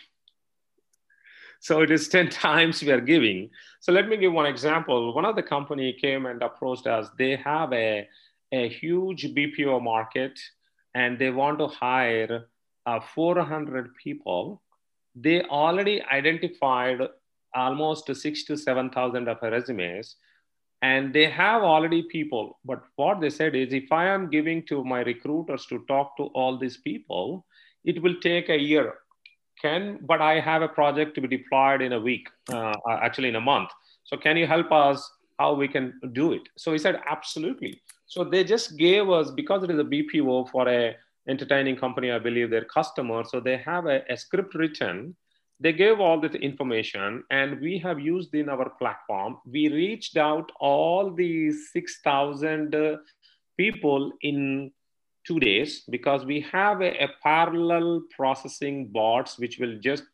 So 1.61 1.81
it 1.81 1.91
is 1.91 2.09
10 2.09 2.29
times 2.45 2.83
we 2.83 2.91
are 2.91 3.01
giving. 3.01 3.49
So 3.81 3.91
let 3.91 4.07
me 4.07 4.19
give 4.19 4.35
one 4.35 4.45
example. 4.45 5.15
One 5.15 5.25
of 5.25 5.35
the 5.35 5.43
company 5.43 5.95
came 5.99 6.27
and 6.27 6.43
approached 6.43 6.87
us. 6.87 7.09
They 7.17 7.37
have 7.37 7.73
a, 7.73 8.07
a 8.53 8.69
huge 8.69 9.35
BPO 9.35 9.83
market 9.83 10.39
and 10.95 11.19
they 11.19 11.31
want 11.31 11.59
to 11.61 11.69
hire 11.69 12.49
uh, 12.85 13.01
400 13.01 13.95
people. 13.97 14.63
They 15.15 15.41
already 15.45 16.03
identified 16.03 17.01
almost 17.55 18.15
six 18.15 18.45
to 18.45 18.57
7,000 18.57 19.29
of 19.29 19.41
her 19.41 19.51
resumes. 19.51 20.17
And 20.83 21.15
they 21.15 21.31
have 21.31 21.63
already 21.63 22.03
people. 22.03 22.59
But 22.65 22.83
what 22.97 23.21
they 23.21 23.31
said 23.31 23.55
is 23.55 23.73
if 23.73 23.91
I 23.91 24.07
am 24.07 24.29
giving 24.29 24.67
to 24.67 24.85
my 24.85 25.01
recruiters 25.01 25.67
to 25.67 25.85
talk 25.89 26.17
to 26.19 26.25
all 26.35 26.59
these 26.59 26.77
people, 26.77 27.47
it 27.85 28.03
will 28.03 28.17
take 28.21 28.49
a 28.51 28.59
year. 28.59 28.95
Can, 29.63 29.99
but 30.03 30.21
I 30.21 30.41
have 30.41 30.63
a 30.63 30.69
project 30.69 31.15
to 31.15 31.21
be 31.21 31.29
deployed 31.29 31.81
in 31.81 31.93
a 31.93 32.01
week, 32.01 32.29
uh, 32.53 32.75
actually 32.91 33.29
in 33.29 33.37
a 33.37 33.41
month. 33.41 33.71
So 34.03 34.17
can 34.17 34.37
you 34.37 34.47
help 34.47 34.71
us 34.73 35.11
how 35.39 35.55
we 35.55 35.69
can 35.69 35.99
do 36.13 36.33
it? 36.33 36.43
So 36.59 36.73
he 36.73 36.79
said, 36.79 37.01
absolutely. 37.09 37.81
So 38.07 38.25
they 38.25 38.45
just 38.45 38.77
gave 38.77 39.09
us, 39.09 39.31
because 39.31 39.63
it 39.63 39.71
is 39.71 39.79
a 39.79 39.85
BPO 39.85 40.51
for 40.51 40.69
a 40.69 40.97
entertaining 41.29 41.77
company, 41.77 42.11
I 42.11 42.19
believe 42.19 42.51
their 42.51 42.65
customer. 42.65 43.25
So 43.25 43.41
they 43.41 43.57
have 43.59 43.87
a, 43.87 44.03
a 44.11 44.17
script 44.17 44.55
written 44.55 45.17
they 45.61 45.73
gave 45.73 46.01
all 46.01 46.21
this 46.21 46.35
information 46.35 47.23
and 47.31 47.61
we 47.61 47.79
have 47.79 48.01
used 48.01 48.35
in 48.35 48.49
our 48.49 48.71
platform. 48.71 49.39
We 49.47 49.69
reached 49.69 50.17
out 50.17 50.51
all 50.61 51.13
the 51.13 51.53
6000 51.53 52.75
uh, 52.75 52.97
people 53.57 54.13
in 54.23 54.73
two 55.27 55.39
days 55.41 55.85
because 55.89 56.25
we 56.25 56.41
have 56.53 56.81
a, 56.83 57.05
a 57.05 57.09
parallel 57.23 58.03
processing 58.15 58.89
bots 58.89 59.39
which 59.39 59.59
will 59.59 59.79
just 59.79 60.05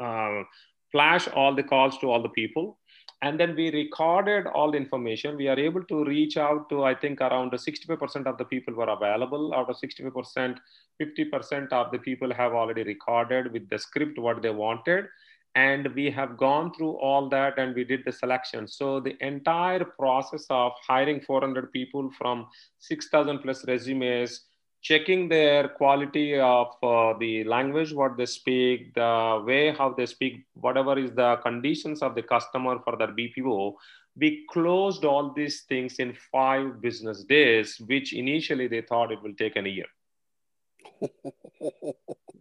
uh, 0.00 0.42
flash 0.90 1.28
all 1.28 1.54
the 1.54 1.62
calls 1.62 1.98
to 1.98 2.10
all 2.10 2.22
the 2.22 2.30
people 2.30 2.78
and 3.22 3.38
then 3.38 3.54
we 3.54 3.70
recorded 3.70 4.46
all 4.46 4.70
the 4.70 4.78
information. 4.78 5.36
We 5.36 5.48
are 5.48 5.58
able 5.58 5.84
to 5.84 6.04
reach 6.04 6.36
out 6.38 6.68
to 6.70 6.84
i 6.84 6.94
think 6.94 7.20
around 7.20 7.52
65% 7.52 8.26
of 8.26 8.38
the 8.38 8.44
people 8.44 8.74
were 8.74 8.88
available. 8.88 9.54
Out 9.54 9.68
of 9.68 9.76
65% 9.76 10.56
50% 11.00 11.72
of 11.72 11.90
the 11.92 11.98
people 11.98 12.32
have 12.32 12.52
already 12.52 12.82
recorded 12.82 13.52
with 13.52 13.68
the 13.68 13.78
script 13.78 14.18
what 14.18 14.42
they 14.42 14.50
wanted. 14.50 15.06
And 15.54 15.88
we 15.94 16.10
have 16.10 16.36
gone 16.36 16.72
through 16.72 16.92
all 16.92 17.28
that 17.30 17.58
and 17.58 17.74
we 17.74 17.84
did 17.84 18.04
the 18.04 18.12
selection. 18.12 18.68
So 18.68 19.00
the 19.00 19.16
entire 19.20 19.84
process 19.84 20.46
of 20.48 20.72
hiring 20.86 21.20
400 21.20 21.72
people 21.72 22.10
from 22.16 22.46
6000 22.78 23.38
plus 23.40 23.66
resumes 23.66 24.42
checking 24.82 25.28
their 25.28 25.68
quality 25.68 26.38
of 26.38 26.68
uh, 26.82 27.12
the 27.18 27.44
language 27.44 27.92
what 27.92 28.16
they 28.16 28.26
speak 28.26 28.94
the 28.94 29.42
way 29.46 29.74
how 29.76 29.92
they 29.92 30.06
speak 30.06 30.44
whatever 30.54 30.98
is 30.98 31.10
the 31.12 31.36
conditions 31.42 32.02
of 32.02 32.14
the 32.14 32.22
customer 32.22 32.78
for 32.84 32.96
their 32.96 33.08
bpo 33.08 33.74
we 34.16 34.44
closed 34.50 35.04
all 35.04 35.32
these 35.32 35.62
things 35.62 35.96
in 35.98 36.14
five 36.32 36.80
business 36.80 37.24
days, 37.24 37.80
which 37.86 38.12
initially 38.12 38.68
they 38.68 38.82
thought 38.82 39.12
it 39.12 39.22
will 39.22 39.34
take 39.34 39.56
an 39.56 39.66
year. 39.66 39.86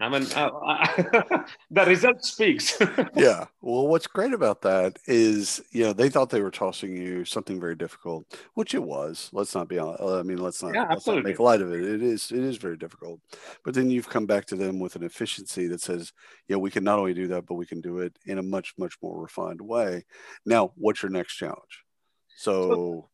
I 0.02 0.08
mean, 0.08 0.26
uh, 0.34 0.50
the 1.72 1.86
result 1.86 2.24
speaks. 2.24 2.78
yeah. 3.16 3.46
Well, 3.62 3.88
what's 3.88 4.08
great 4.08 4.34
about 4.34 4.62
that 4.62 4.98
is, 5.08 5.62
you 5.72 5.84
know, 5.84 5.92
they 5.92 6.10
thought 6.10 6.30
they 6.30 6.42
were 6.42 6.52
tossing 6.52 6.96
you 6.96 7.26
something 7.26 7.60
very 7.60 7.76
difficult, 7.76 8.26
which 8.54 8.74
it 8.74 8.84
was. 8.84 9.30
Let's 9.34 9.54
not 9.56 9.68
be 9.68 9.78
honest. 9.78 10.02
I 10.02 10.24
mean, 10.24 10.38
let's 10.38 10.64
not, 10.64 10.74
yeah, 10.74 10.88
let's 10.90 11.06
not 11.06 11.24
make 11.24 11.40
light 11.40 11.62
of 11.62 11.74
it. 11.74 11.84
It 11.84 12.02
is, 12.02 12.32
it 12.32 12.40
is 12.40 12.56
very 12.56 12.78
difficult. 12.78 13.20
But 13.66 13.74
then 13.74 13.90
you've 13.90 14.10
come 14.10 14.26
back 14.26 14.46
to 14.48 14.56
them 14.56 14.80
with 14.80 14.96
an 14.96 15.04
efficiency 15.04 15.68
that 15.68 15.82
says, 15.82 16.14
yeah, 16.48 16.58
we 16.58 16.72
can 16.72 16.86
not 16.86 17.00
only 17.00 17.14
do 17.14 17.28
that, 17.28 17.46
but 17.46 17.56
we 17.56 17.66
can 17.66 17.82
do 17.82 18.00
it 18.00 18.18
in 18.26 18.38
a 18.38 18.44
much, 18.44 18.74
much 18.78 18.96
more 19.02 19.22
refined 19.22 19.60
way. 19.60 20.06
Now, 20.46 20.72
what's 20.76 21.04
your 21.04 21.12
next 21.12 21.36
challenge? 21.36 21.84
So 22.38 23.10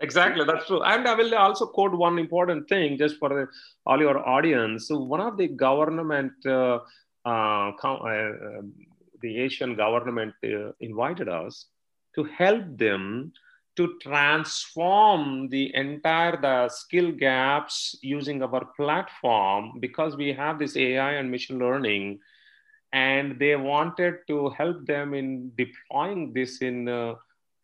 exactly 0.00 0.44
that's 0.44 0.66
true. 0.66 0.82
And 0.82 1.06
i 1.06 1.14
will 1.14 1.34
also 1.34 1.66
quote 1.66 1.92
one 1.92 2.18
important 2.18 2.68
thing 2.68 2.98
just 2.98 3.18
for 3.18 3.28
the, 3.28 3.46
all 3.86 4.00
your 4.00 4.26
audience. 4.28 4.88
So 4.88 4.98
one 4.98 5.20
of 5.20 5.36
the 5.36 5.48
government 5.48 6.32
uh, 6.46 6.78
uh, 7.24 7.70
uh, 7.70 8.62
the 9.20 9.38
asian 9.38 9.76
government 9.76 10.34
uh, 10.44 10.72
invited 10.80 11.28
us 11.28 11.66
to 12.16 12.24
help 12.24 12.64
them 12.76 13.32
to 13.76 13.94
transform 14.02 15.48
the 15.48 15.74
entire 15.74 16.36
the 16.40 16.68
skill 16.68 17.12
gaps 17.12 17.96
using 18.02 18.42
our 18.42 18.64
platform 18.76 19.78
because 19.80 20.16
we 20.16 20.32
have 20.32 20.58
this 20.58 20.76
ai 20.76 21.12
and 21.12 21.30
machine 21.30 21.58
learning 21.58 22.18
and 22.92 23.38
they 23.38 23.56
wanted 23.56 24.16
to 24.26 24.50
help 24.50 24.84
them 24.86 25.14
in 25.14 25.50
deploying 25.56 26.32
this 26.34 26.60
in 26.60 26.88
uh, 26.88 27.14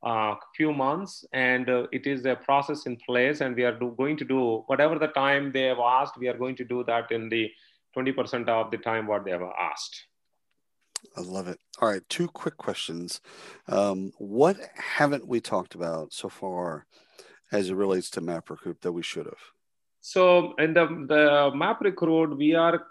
uh, 0.03 0.35
few 0.57 0.73
months 0.73 1.25
and 1.33 1.69
uh, 1.69 1.87
it 1.93 2.07
is 2.07 2.25
a 2.25 2.37
process 2.37 2.87
in 2.87 2.97
place 3.07 3.41
and 3.41 3.57
we 3.57 3.65
are 3.65 3.77
do, 3.79 3.95
going 3.99 4.17
to 4.17 4.25
do 4.25 4.63
whatever 4.67 4.99
the 4.99 5.09
time 5.09 5.51
they 5.53 5.63
have 5.63 5.79
asked 5.79 6.17
we 6.19 6.29
are 6.29 6.39
going 6.39 6.55
to 6.55 6.65
do 6.65 6.85
that 6.85 7.11
in 7.11 7.29
the 7.29 7.51
20% 7.97 8.49
of 8.49 8.71
the 8.71 8.79
time 8.79 9.07
what 9.07 9.25
they 9.25 9.33
have 9.33 9.43
asked. 9.59 10.05
I 11.17 11.21
love 11.21 11.49
it. 11.49 11.59
All 11.81 11.89
right 11.89 12.03
two 12.09 12.29
quick 12.29 12.57
questions. 12.57 13.21
Um, 13.67 14.13
what 14.19 14.57
haven't 14.75 15.27
we 15.27 15.41
talked 15.41 15.75
about 15.75 16.13
so 16.13 16.29
far 16.29 16.87
as 17.51 17.71
it 17.71 17.75
relates 17.75 18.11
to 18.11 18.21
MapRecruit 18.21 18.81
that 18.83 18.93
we 18.93 19.03
should 19.03 19.27
have? 19.27 19.43
So 20.01 20.55
in 20.59 20.75
the, 20.75 20.87
the 20.87 21.51
MapRecruit 21.55 22.37
we 22.37 22.55
are 22.55 22.83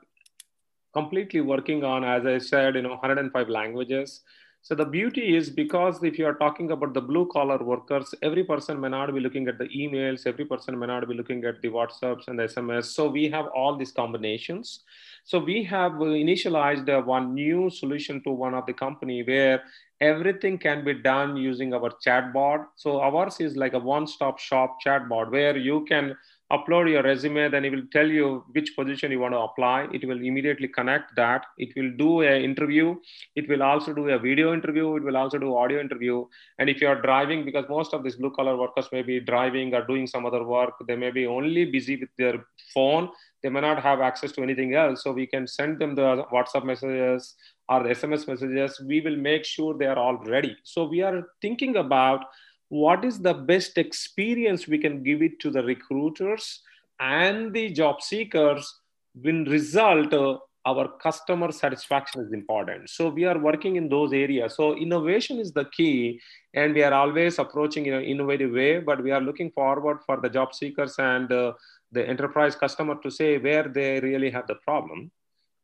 completely 0.93 1.41
working 1.41 1.83
on 1.83 2.03
as 2.03 2.25
i 2.25 2.37
said 2.37 2.75
you 2.75 2.81
know 2.81 2.89
105 2.89 3.49
languages 3.49 4.21
so 4.61 4.75
the 4.75 4.85
beauty 4.85 5.35
is 5.35 5.49
because 5.49 6.03
if 6.03 6.19
you 6.19 6.25
are 6.25 6.33
talking 6.33 6.71
about 6.71 6.93
the 6.93 7.01
blue 7.01 7.27
collar 7.31 7.57
workers, 7.57 8.13
every 8.21 8.43
person 8.43 8.79
may 8.79 8.89
not 8.89 9.13
be 9.13 9.21
looking 9.21 9.47
at 9.47 9.57
the 9.57 9.69
emails, 9.69 10.27
every 10.27 10.43
person 10.45 10.77
may 10.77 10.87
not 10.87 11.07
be 11.07 11.13
looking 11.13 11.43
at 11.45 11.61
the 11.61 11.69
WhatsApps 11.69 12.27
and 12.27 12.37
the 12.37 12.43
SMS. 12.43 12.85
So 12.85 13.07
we 13.07 13.29
have 13.29 13.47
all 13.55 13.77
these 13.77 13.93
combinations. 13.93 14.83
So 15.23 15.39
we 15.39 15.63
have 15.65 15.93
initialized 15.93 16.89
uh, 16.89 17.01
one 17.01 17.33
new 17.33 17.69
solution 17.69 18.21
to 18.23 18.31
one 18.31 18.53
of 18.53 18.65
the 18.65 18.73
company 18.73 19.23
where 19.23 19.63
everything 20.01 20.57
can 20.57 20.83
be 20.83 20.95
done 20.95 21.37
using 21.37 21.73
our 21.73 21.91
chatbot. 22.05 22.65
So 22.75 22.99
ours 22.99 23.39
is 23.39 23.55
like 23.55 23.73
a 23.73 23.79
one-stop 23.79 24.37
shop 24.37 24.77
chatbot 24.85 25.31
where 25.31 25.55
you 25.55 25.85
can 25.85 26.15
upload 26.51 26.89
your 26.89 27.03
resume 27.03 27.49
then 27.49 27.65
it 27.65 27.71
will 27.71 27.85
tell 27.91 28.07
you 28.07 28.43
which 28.51 28.75
position 28.75 29.11
you 29.11 29.19
want 29.19 29.33
to 29.33 29.39
apply. 29.39 29.87
It 29.93 30.07
will 30.07 30.21
immediately 30.23 30.67
connect 30.67 31.15
that. 31.15 31.45
It 31.57 31.73
will 31.75 31.91
do 31.97 32.21
an 32.21 32.41
interview. 32.41 32.95
It 33.35 33.49
will 33.49 33.63
also 33.63 33.93
do 33.93 34.09
a 34.09 34.17
video 34.17 34.53
interview. 34.53 34.95
It 34.95 35.03
will 35.03 35.17
also 35.17 35.37
do 35.37 35.57
audio 35.57 35.79
interview. 35.81 36.25
And 36.59 36.69
if 36.69 36.79
you 36.79 36.87
are 36.87 37.01
driving 37.01 37.43
because 37.43 37.65
most 37.69 37.93
of 37.93 38.03
these 38.03 38.15
blue 38.15 38.31
collar 38.31 38.55
workers 38.57 38.87
may 38.91 39.01
be 39.01 39.19
driving 39.19 39.73
or 39.75 39.85
doing 39.85 40.07
some 40.07 40.25
other 40.25 40.43
work 40.43 40.73
they 40.87 40.95
may 40.95 41.11
be 41.11 41.25
only 41.27 41.65
busy 41.65 41.97
with 41.97 42.09
their 42.17 42.45
phone. 42.73 43.09
They 43.43 43.49
may 43.49 43.61
not 43.61 43.81
have 43.83 43.99
access 44.01 44.31
to 44.33 44.41
anything 44.41 44.73
else. 44.73 45.03
So 45.03 45.11
we 45.11 45.27
can 45.27 45.47
send 45.47 45.79
them 45.79 45.95
the 45.95 46.23
whatsapp 46.31 46.65
messages 46.65 47.35
or 47.69 47.83
the 47.83 47.89
sms 47.89 48.27
messages. 48.27 48.81
We 48.85 49.01
will 49.01 49.17
make 49.17 49.43
sure 49.43 49.77
they 49.77 49.85
are 49.85 49.97
all 49.97 50.17
ready. 50.25 50.55
So 50.63 50.85
we 50.85 51.01
are 51.01 51.23
thinking 51.41 51.75
about 51.75 52.21
what 52.69 53.05
is 53.05 53.19
the 53.19 53.33
best 53.33 53.77
experience 53.77 54.67
we 54.67 54.77
can 54.77 55.03
give 55.03 55.21
it 55.21 55.39
to 55.39 55.49
the 55.49 55.63
recruiters 55.63 56.61
and 56.99 57.53
the 57.53 57.69
job 57.69 58.01
seekers 58.01 58.79
will 59.15 59.45
result 59.45 60.13
uh, 60.13 60.37
our 60.65 60.89
customer 60.97 61.49
satisfaction 61.49 62.21
is 62.21 62.33
important. 62.33 62.89
So 62.89 63.07
we 63.07 63.23
are 63.23 63.39
working 63.39 63.77
in 63.77 63.87
those 63.87 64.11
areas. 64.11 64.57
So 64.57 64.75
innovation 64.75 65.39
is 65.39 65.53
the 65.53 65.63
key 65.65 66.19
and 66.53 66.73
we 66.73 66.83
are 66.83 66.93
always 66.93 67.39
approaching 67.39 67.85
in 67.85 67.93
an 67.93 68.03
innovative 68.03 68.51
way 68.51 68.79
but 68.79 69.01
we 69.01 69.11
are 69.11 69.21
looking 69.21 69.49
forward 69.51 69.99
for 70.05 70.19
the 70.19 70.29
job 70.29 70.53
seekers 70.53 70.95
and 70.99 71.31
uh, 71.31 71.53
the 71.93 72.05
enterprise 72.05 72.55
customer 72.55 72.95
to 73.01 73.09
say 73.09 73.37
where 73.37 73.69
they 73.69 74.01
really 74.01 74.29
have 74.29 74.47
the 74.47 74.55
problem. 74.55 75.09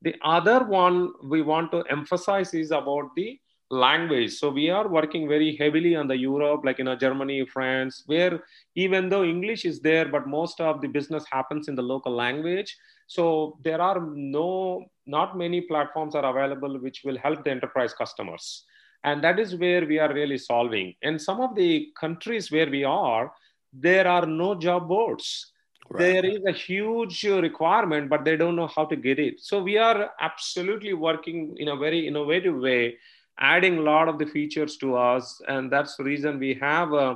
The 0.04 0.16
other 0.24 0.64
one 0.64 1.12
we 1.24 1.42
want 1.42 1.72
to 1.72 1.84
emphasize 1.90 2.54
is 2.54 2.72
about 2.72 3.10
the 3.16 3.40
language. 3.74 4.34
So 4.34 4.50
we 4.50 4.70
are 4.70 4.88
working 4.88 5.28
very 5.28 5.56
heavily 5.56 5.96
on 5.96 6.08
the 6.08 6.18
europe 6.18 6.62
like 6.64 6.80
in 6.80 6.86
you 6.86 6.92
know, 6.92 6.98
germany 6.98 7.46
france 7.46 8.04
where 8.06 8.44
even 8.76 9.10
though 9.10 9.24
english 9.24 9.66
is 9.66 9.80
there 9.80 10.08
but 10.08 10.28
most 10.28 10.62
of 10.62 10.82
the 10.82 10.88
business 10.88 11.26
happens 11.32 11.68
in 11.68 11.76
the 11.76 11.82
local 11.82 12.14
language. 12.14 12.78
So 13.08 13.58
there 13.64 13.82
are 13.82 14.00
no 14.14 14.86
not 15.06 15.38
many 15.38 15.62
platforms 15.62 16.16
are 16.16 16.26
available 16.26 16.80
which 16.80 17.02
will 17.04 17.18
help 17.18 17.44
the 17.44 17.52
enterprise 17.52 17.94
customers. 17.94 18.66
And 19.04 19.22
that 19.24 19.38
is 19.38 19.56
where 19.56 19.86
we 19.86 20.00
are 20.00 20.14
really 20.14 20.38
solving. 20.38 20.94
And 21.04 21.22
some 21.22 21.42
of 21.42 21.56
the 21.56 21.90
countries 22.00 22.52
where 22.52 22.70
we 22.70 22.84
are 22.84 23.34
there 23.74 24.08
are 24.08 24.26
no 24.26 24.56
job 24.56 24.88
boards. 24.88 25.50
Right. 25.90 26.00
there 26.00 26.26
is 26.26 26.40
a 26.48 26.54
huge 26.54 27.24
requirement 27.24 28.10
but 28.10 28.24
they 28.24 28.38
don't 28.38 28.56
know 28.56 28.68
how 28.68 28.86
to 28.86 28.96
get 28.96 29.20
it. 29.20 29.42
So 29.42 29.62
we 29.62 29.78
are 29.78 30.12
absolutely 30.22 30.94
working 30.94 31.56
in 31.58 31.68
a 31.68 31.76
very 31.76 32.08
innovative 32.08 32.56
way 32.56 32.98
adding 33.40 33.78
a 33.78 33.82
lot 33.82 34.08
of 34.08 34.20
the 34.20 34.26
features 34.26 34.78
to 34.78 34.96
us. 34.96 35.42
And 35.48 35.72
that's 35.72 35.96
the 35.96 36.04
reason 36.04 36.40
we 36.40 36.54
have 36.62 36.94
uh, 36.94 37.16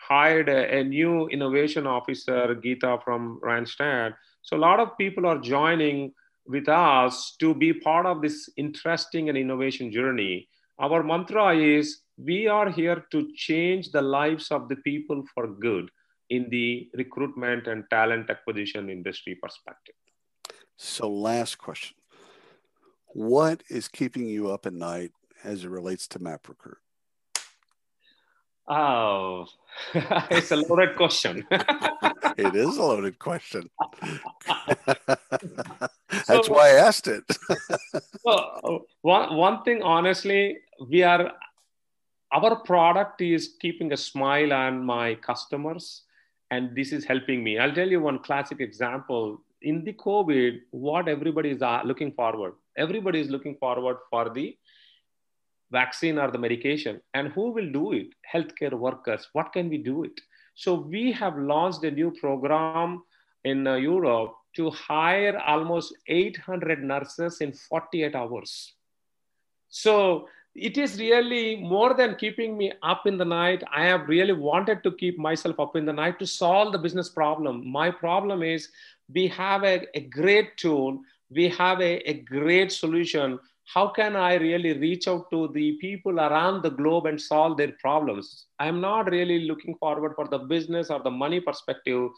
hired 0.00 0.48
a, 0.48 0.78
a, 0.78 0.84
new 0.84 1.28
innovation 1.28 1.86
officer, 1.86 2.54
Geeta 2.54 3.02
from 3.04 3.40
Randstad. 3.42 4.14
So 4.42 4.56
a 4.56 4.58
lot 4.58 4.80
of 4.80 4.96
people 4.96 5.26
are 5.26 5.38
joining 5.38 6.12
with 6.46 6.68
us 6.68 7.36
to 7.40 7.54
be 7.54 7.72
part 7.72 8.06
of 8.06 8.22
this 8.22 8.48
interesting 8.56 9.28
and 9.28 9.36
innovation 9.36 9.92
journey. 9.92 10.48
Our 10.78 11.02
mantra 11.02 11.56
is 11.56 12.00
we 12.16 12.46
are 12.46 12.70
here 12.70 13.04
to 13.10 13.30
change 13.34 13.90
the 13.90 14.02
lives 14.02 14.50
of 14.50 14.68
the 14.68 14.76
people 14.76 15.22
for 15.34 15.46
good 15.46 15.90
in 16.30 16.48
the 16.50 16.88
recruitment 16.94 17.66
and 17.66 17.84
talent 17.90 18.30
acquisition 18.30 18.90
industry 18.90 19.38
perspective. 19.40 19.94
So, 20.76 21.10
last 21.10 21.58
question 21.58 21.96
What 23.06 23.62
is 23.68 23.88
keeping 23.88 24.26
you 24.26 24.50
up 24.50 24.66
at 24.66 24.72
night 24.72 25.12
as 25.44 25.64
it 25.64 25.70
relates 25.70 26.08
to 26.08 26.18
MapRecruit? 26.18 26.76
Oh, 28.68 29.46
it's 30.30 30.50
a 30.50 30.56
loaded 30.56 30.94
question. 30.96 31.46
it 31.50 32.54
is 32.54 32.76
a 32.76 32.82
loaded 32.82 33.18
question. 33.18 33.70
That's 36.26 36.46
so, 36.46 36.52
why 36.52 36.68
I 36.68 36.86
asked 36.86 37.08
it. 37.08 37.24
so, 38.20 38.86
one, 39.00 39.36
one 39.36 39.62
thing, 39.62 39.82
honestly, 39.82 40.58
we 40.86 41.02
are, 41.02 41.32
our 42.32 42.56
product 42.56 43.22
is 43.22 43.54
keeping 43.58 43.92
a 43.92 43.96
smile 43.96 44.52
on 44.52 44.84
my 44.84 45.14
customers, 45.14 46.02
and 46.50 46.76
this 46.76 46.92
is 46.92 47.06
helping 47.06 47.42
me. 47.42 47.58
I'll 47.58 47.74
tell 47.74 47.88
you 47.88 48.02
one 48.02 48.18
classic 48.18 48.60
example. 48.60 49.40
In 49.62 49.82
the 49.82 49.94
COVID, 49.94 50.60
what 50.72 51.08
everybody 51.08 51.50
is 51.50 51.62
uh, 51.62 51.80
looking 51.84 52.12
forward, 52.12 52.52
everybody 52.76 53.20
is 53.20 53.30
looking 53.30 53.56
forward 53.56 53.96
for 54.10 54.28
the 54.28 54.56
vaccine 55.70 56.18
or 56.18 56.30
the 56.30 56.38
medication 56.38 57.00
and 57.14 57.28
who 57.28 57.50
will 57.50 57.70
do 57.70 57.92
it? 57.92 58.08
Healthcare 58.32 58.72
workers. 58.72 59.28
What 59.32 59.52
can 59.52 59.68
we 59.68 59.78
do 59.78 60.04
it? 60.04 60.20
So 60.54 60.74
we 60.74 61.12
have 61.12 61.38
launched 61.38 61.84
a 61.84 61.90
new 61.90 62.10
program 62.10 63.02
in 63.44 63.66
uh, 63.66 63.76
europe 63.76 64.34
to 64.56 64.70
hire 64.70 65.38
almost 65.38 65.94
800 66.08 66.82
nurses 66.82 67.40
in 67.40 67.52
48 67.52 68.14
hours. 68.14 68.74
So 69.68 70.28
it 70.54 70.76
is 70.76 70.98
really 70.98 71.56
more 71.56 71.94
than 71.94 72.16
keeping 72.16 72.56
me 72.58 72.72
up 72.82 73.06
in 73.06 73.16
the 73.16 73.24
night. 73.24 73.62
I 73.72 73.84
have 73.84 74.08
really 74.08 74.32
wanted 74.32 74.82
to 74.82 74.92
keep 74.92 75.18
myself 75.18 75.60
up 75.60 75.76
in 75.76 75.84
the 75.84 75.92
night 75.92 76.18
to 76.18 76.26
solve 76.26 76.72
the 76.72 76.78
business 76.78 77.08
problem. 77.08 77.70
My 77.70 77.90
problem 77.90 78.42
is 78.42 78.68
we 79.14 79.28
have 79.28 79.62
a, 79.62 79.86
a 79.94 80.00
great 80.00 80.56
tool. 80.56 81.00
We 81.30 81.48
have 81.50 81.80
a, 81.80 82.10
a 82.10 82.14
great 82.22 82.72
solution 82.72 83.38
how 83.74 83.88
can 83.88 84.16
I 84.16 84.34
really 84.36 84.72
reach 84.78 85.06
out 85.08 85.30
to 85.30 85.48
the 85.48 85.72
people 85.80 86.20
around 86.20 86.62
the 86.62 86.70
globe 86.70 87.04
and 87.06 87.20
solve 87.20 87.58
their 87.58 87.72
problems? 87.80 88.46
I'm 88.58 88.80
not 88.80 89.10
really 89.10 89.40
looking 89.40 89.74
forward 89.76 90.14
for 90.16 90.26
the 90.26 90.38
business 90.38 90.88
or 90.88 91.02
the 91.02 91.10
money 91.10 91.40
perspective. 91.40 92.08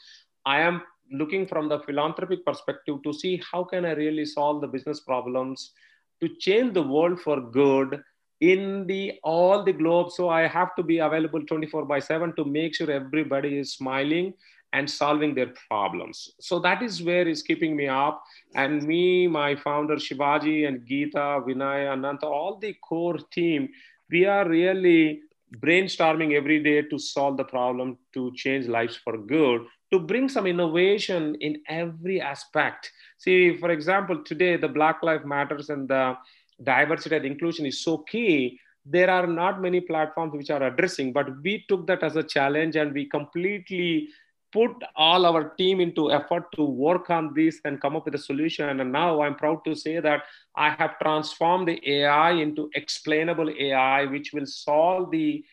I 0.46 0.60
am 0.60 0.82
looking 1.10 1.46
from 1.48 1.68
the 1.68 1.80
philanthropic 1.80 2.46
perspective 2.46 3.02
to 3.02 3.12
see 3.12 3.42
how 3.50 3.64
can 3.64 3.84
I 3.84 3.92
really 3.92 4.26
solve 4.26 4.60
the 4.60 4.68
business 4.68 5.00
problems 5.00 5.72
to 6.20 6.28
change 6.38 6.74
the 6.74 6.82
world 6.82 7.20
for 7.20 7.40
good 7.40 8.00
in 8.40 8.86
the 8.86 9.12
all 9.22 9.62
the 9.62 9.72
globe 9.72 10.10
so 10.10 10.30
i 10.30 10.46
have 10.46 10.74
to 10.74 10.82
be 10.82 10.98
available 10.98 11.42
24 11.44 11.84
by 11.84 11.98
7 11.98 12.34
to 12.36 12.44
make 12.44 12.74
sure 12.74 12.90
everybody 12.90 13.58
is 13.58 13.74
smiling 13.74 14.32
and 14.72 14.88
solving 14.88 15.35
their 15.35 15.52
problems. 15.68 16.30
So 16.40 16.59
that 16.61 16.83
is 16.83 17.02
where 17.02 17.26
is 17.26 17.42
keeping 17.42 17.76
me 17.76 17.88
up. 17.88 18.22
And 18.54 18.83
me 18.85 19.26
my 19.26 19.56
founder 19.56 19.96
shivaji 19.96 20.68
and 20.68 20.87
geeta 20.87 21.44
vinay 21.46 21.92
ananta 21.92 22.26
all 22.26 22.59
the 22.59 22.74
core 22.74 23.18
team 23.33 23.68
we 24.11 24.24
are 24.26 24.48
really 24.48 25.20
brainstorming 25.59 26.35
every 26.37 26.62
day 26.62 26.83
to 26.83 26.98
solve 26.98 27.37
the 27.37 27.44
problem 27.44 27.98
to 28.14 28.33
change 28.35 28.66
lives 28.66 28.96
for 28.96 29.16
good 29.18 29.62
to 29.92 29.98
bring 29.98 30.28
some 30.28 30.46
innovation 30.46 31.35
in 31.40 31.61
every 31.68 32.20
aspect. 32.20 32.92
See 33.18 33.56
for 33.56 33.70
example 33.70 34.22
today 34.24 34.56
the 34.56 34.68
black 34.68 35.02
life 35.02 35.24
matters 35.24 35.68
and 35.70 35.88
the 35.88 36.16
diversity 36.62 37.16
and 37.16 37.24
inclusion 37.24 37.66
is 37.66 37.83
so 37.83 37.98
key. 37.98 38.59
There 38.87 39.11
are 39.11 39.26
not 39.26 39.61
many 39.61 39.80
platforms 39.80 40.35
which 40.35 40.50
are 40.50 40.62
addressing 40.62 41.12
but 41.12 41.42
we 41.42 41.64
took 41.68 41.87
that 41.88 42.04
as 42.04 42.16
a 42.16 42.22
challenge 42.22 42.76
and 42.76 42.92
we 42.92 43.06
completely 43.06 44.09
put 44.52 44.72
all 44.96 45.26
our 45.26 45.50
team 45.50 45.80
into 45.80 46.10
effort 46.10 46.44
to 46.54 46.64
work 46.64 47.10
on 47.10 47.32
this 47.34 47.60
and 47.64 47.80
come 47.80 47.96
up 47.96 48.04
with 48.04 48.14
a 48.14 48.18
solution. 48.18 48.80
And 48.80 48.92
now 48.92 49.22
i'm 49.22 49.34
proud 49.34 49.64
to 49.64 49.74
say 49.74 50.00
that 50.00 50.22
i 50.56 50.70
have 50.70 50.98
transformed 50.98 51.68
the 51.68 51.78
ai 51.96 52.32
into 52.32 52.70
explainable 52.74 53.50
ai 53.50 54.06
which 54.06 54.32
will 54.32 54.46
solve 54.46 55.10
the 55.10 55.44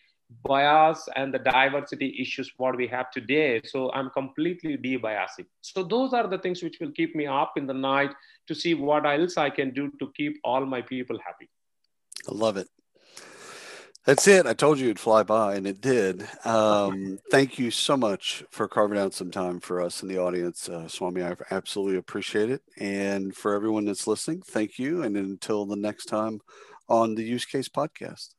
bias 0.43 1.07
and 1.15 1.33
the 1.33 1.39
diversity 1.39 2.17
issues 2.19 2.51
what 2.57 2.75
we 2.75 2.85
have 2.87 3.11
today. 3.11 3.61
So 3.63 3.91
i'm 3.93 4.09
completely 4.09 4.77
debiasing. 4.77 5.45
So 5.61 5.83
those 5.83 6.13
are 6.13 6.27
the 6.27 6.37
things 6.37 6.63
which 6.63 6.77
will 6.81 6.91
keep 6.91 7.15
me 7.15 7.27
up 7.27 7.53
in 7.57 7.67
the 7.67 7.73
night 7.73 8.11
to 8.47 8.55
see 8.55 8.73
what 8.73 9.05
else 9.05 9.37
i 9.37 9.49
can 9.49 9.71
do 9.73 9.91
to 9.99 10.11
keep 10.15 10.39
all 10.43 10.65
my 10.65 10.81
people 10.81 11.17
happy. 11.25 11.49
I 12.29 12.33
love 12.33 12.57
it 12.57 12.67
that's 14.07 14.25
it. 14.25 14.45
I 14.45 14.53
told 14.53 14.79
you 14.79 14.85
it'd 14.85 14.99
fly 14.99 15.23
by, 15.23 15.55
and 15.55 15.67
it 15.67 15.81
did. 15.81 16.25
Um, 16.45 17.19
thank 17.29 17.59
you 17.59 17.69
so 17.69 17.97
much 17.97 18.45
for 18.49 18.65
carving 18.69 18.97
out 18.97 19.13
some 19.13 19.31
time 19.31 19.59
for 19.59 19.81
us 19.81 20.01
in 20.01 20.07
the 20.07 20.17
audience, 20.17 20.69
uh, 20.69 20.83
Swamy. 20.87 21.29
I 21.29 21.35
absolutely 21.53 21.97
appreciate 21.97 22.49
it. 22.49 22.61
And 22.77 23.35
for 23.35 23.53
everyone 23.53 23.83
that's 23.83 24.07
listening, 24.07 24.43
thank 24.43 24.79
you. 24.79 25.03
And 25.03 25.17
until 25.17 25.65
the 25.65 25.75
next 25.75 26.05
time 26.05 26.39
on 26.87 27.15
the 27.15 27.23
Use 27.23 27.43
Case 27.43 27.67
Podcast. 27.67 28.29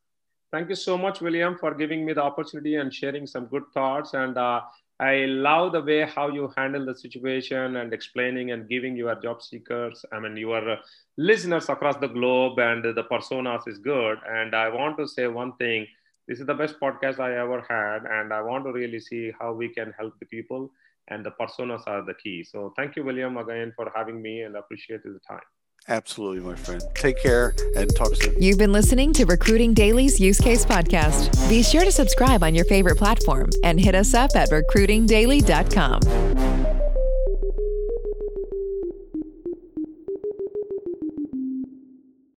Thank 0.51 0.69
you 0.69 0.75
so 0.75 0.97
much, 0.97 1.21
William, 1.21 1.55
for 1.55 1.75
giving 1.75 2.03
me 2.03 2.13
the 2.13 2.23
opportunity 2.23 2.77
and 2.77 2.91
sharing 2.91 3.27
some 3.27 3.45
good 3.45 3.65
thoughts. 3.71 4.15
And 4.15 4.39
uh, 4.39 4.61
I 4.99 5.25
love 5.25 5.71
the 5.71 5.81
way 5.81 6.01
how 6.05 6.27
you 6.27 6.51
handle 6.57 6.85
the 6.85 6.95
situation 6.95 7.77
and 7.77 7.93
explaining 7.93 8.51
and 8.51 8.67
giving 8.67 8.97
your 8.97 9.15
job 9.15 9.41
seekers, 9.41 10.03
I 10.11 10.19
mean, 10.19 10.35
your 10.35 10.71
uh, 10.71 10.75
listeners 11.17 11.69
across 11.69 11.95
the 11.97 12.07
globe 12.07 12.59
and 12.59 12.83
the 12.83 13.03
personas 13.09 13.67
is 13.67 13.77
good. 13.77 14.17
And 14.27 14.53
I 14.53 14.67
want 14.69 14.97
to 14.97 15.07
say 15.07 15.27
one 15.27 15.55
thing 15.55 15.87
this 16.27 16.39
is 16.39 16.45
the 16.45 16.53
best 16.53 16.79
podcast 16.79 17.19
I 17.19 17.37
ever 17.37 17.65
had. 17.67 18.05
And 18.11 18.33
I 18.33 18.41
want 18.41 18.65
to 18.65 18.71
really 18.71 18.99
see 18.99 19.31
how 19.39 19.53
we 19.53 19.69
can 19.69 19.93
help 19.97 20.19
the 20.19 20.25
people. 20.25 20.71
And 21.07 21.25
the 21.25 21.31
personas 21.31 21.81
are 21.87 22.05
the 22.05 22.13
key. 22.13 22.43
So 22.43 22.73
thank 22.75 22.95
you, 22.95 23.03
William, 23.03 23.37
again 23.37 23.73
for 23.75 23.91
having 23.95 24.21
me 24.21 24.41
and 24.41 24.55
appreciate 24.55 25.03
the 25.03 25.19
time. 25.27 25.39
Absolutely, 25.87 26.41
my 26.41 26.55
friend. 26.55 26.81
Take 26.93 27.21
care 27.21 27.55
and 27.75 27.93
talk 27.95 28.15
soon. 28.15 28.41
You've 28.41 28.59
been 28.59 28.71
listening 28.71 29.11
to 29.13 29.25
Recruiting 29.25 29.73
Daily's 29.73 30.19
Use 30.19 30.39
Case 30.39 30.65
Podcast. 30.65 31.49
Be 31.49 31.63
sure 31.63 31.83
to 31.83 31.91
subscribe 31.91 32.43
on 32.43 32.53
your 32.53 32.65
favorite 32.65 32.97
platform 32.97 33.49
and 33.63 33.79
hit 33.79 33.95
us 33.95 34.13
up 34.13 34.35
at 34.35 34.49
recruitingdaily.com. 34.49 36.68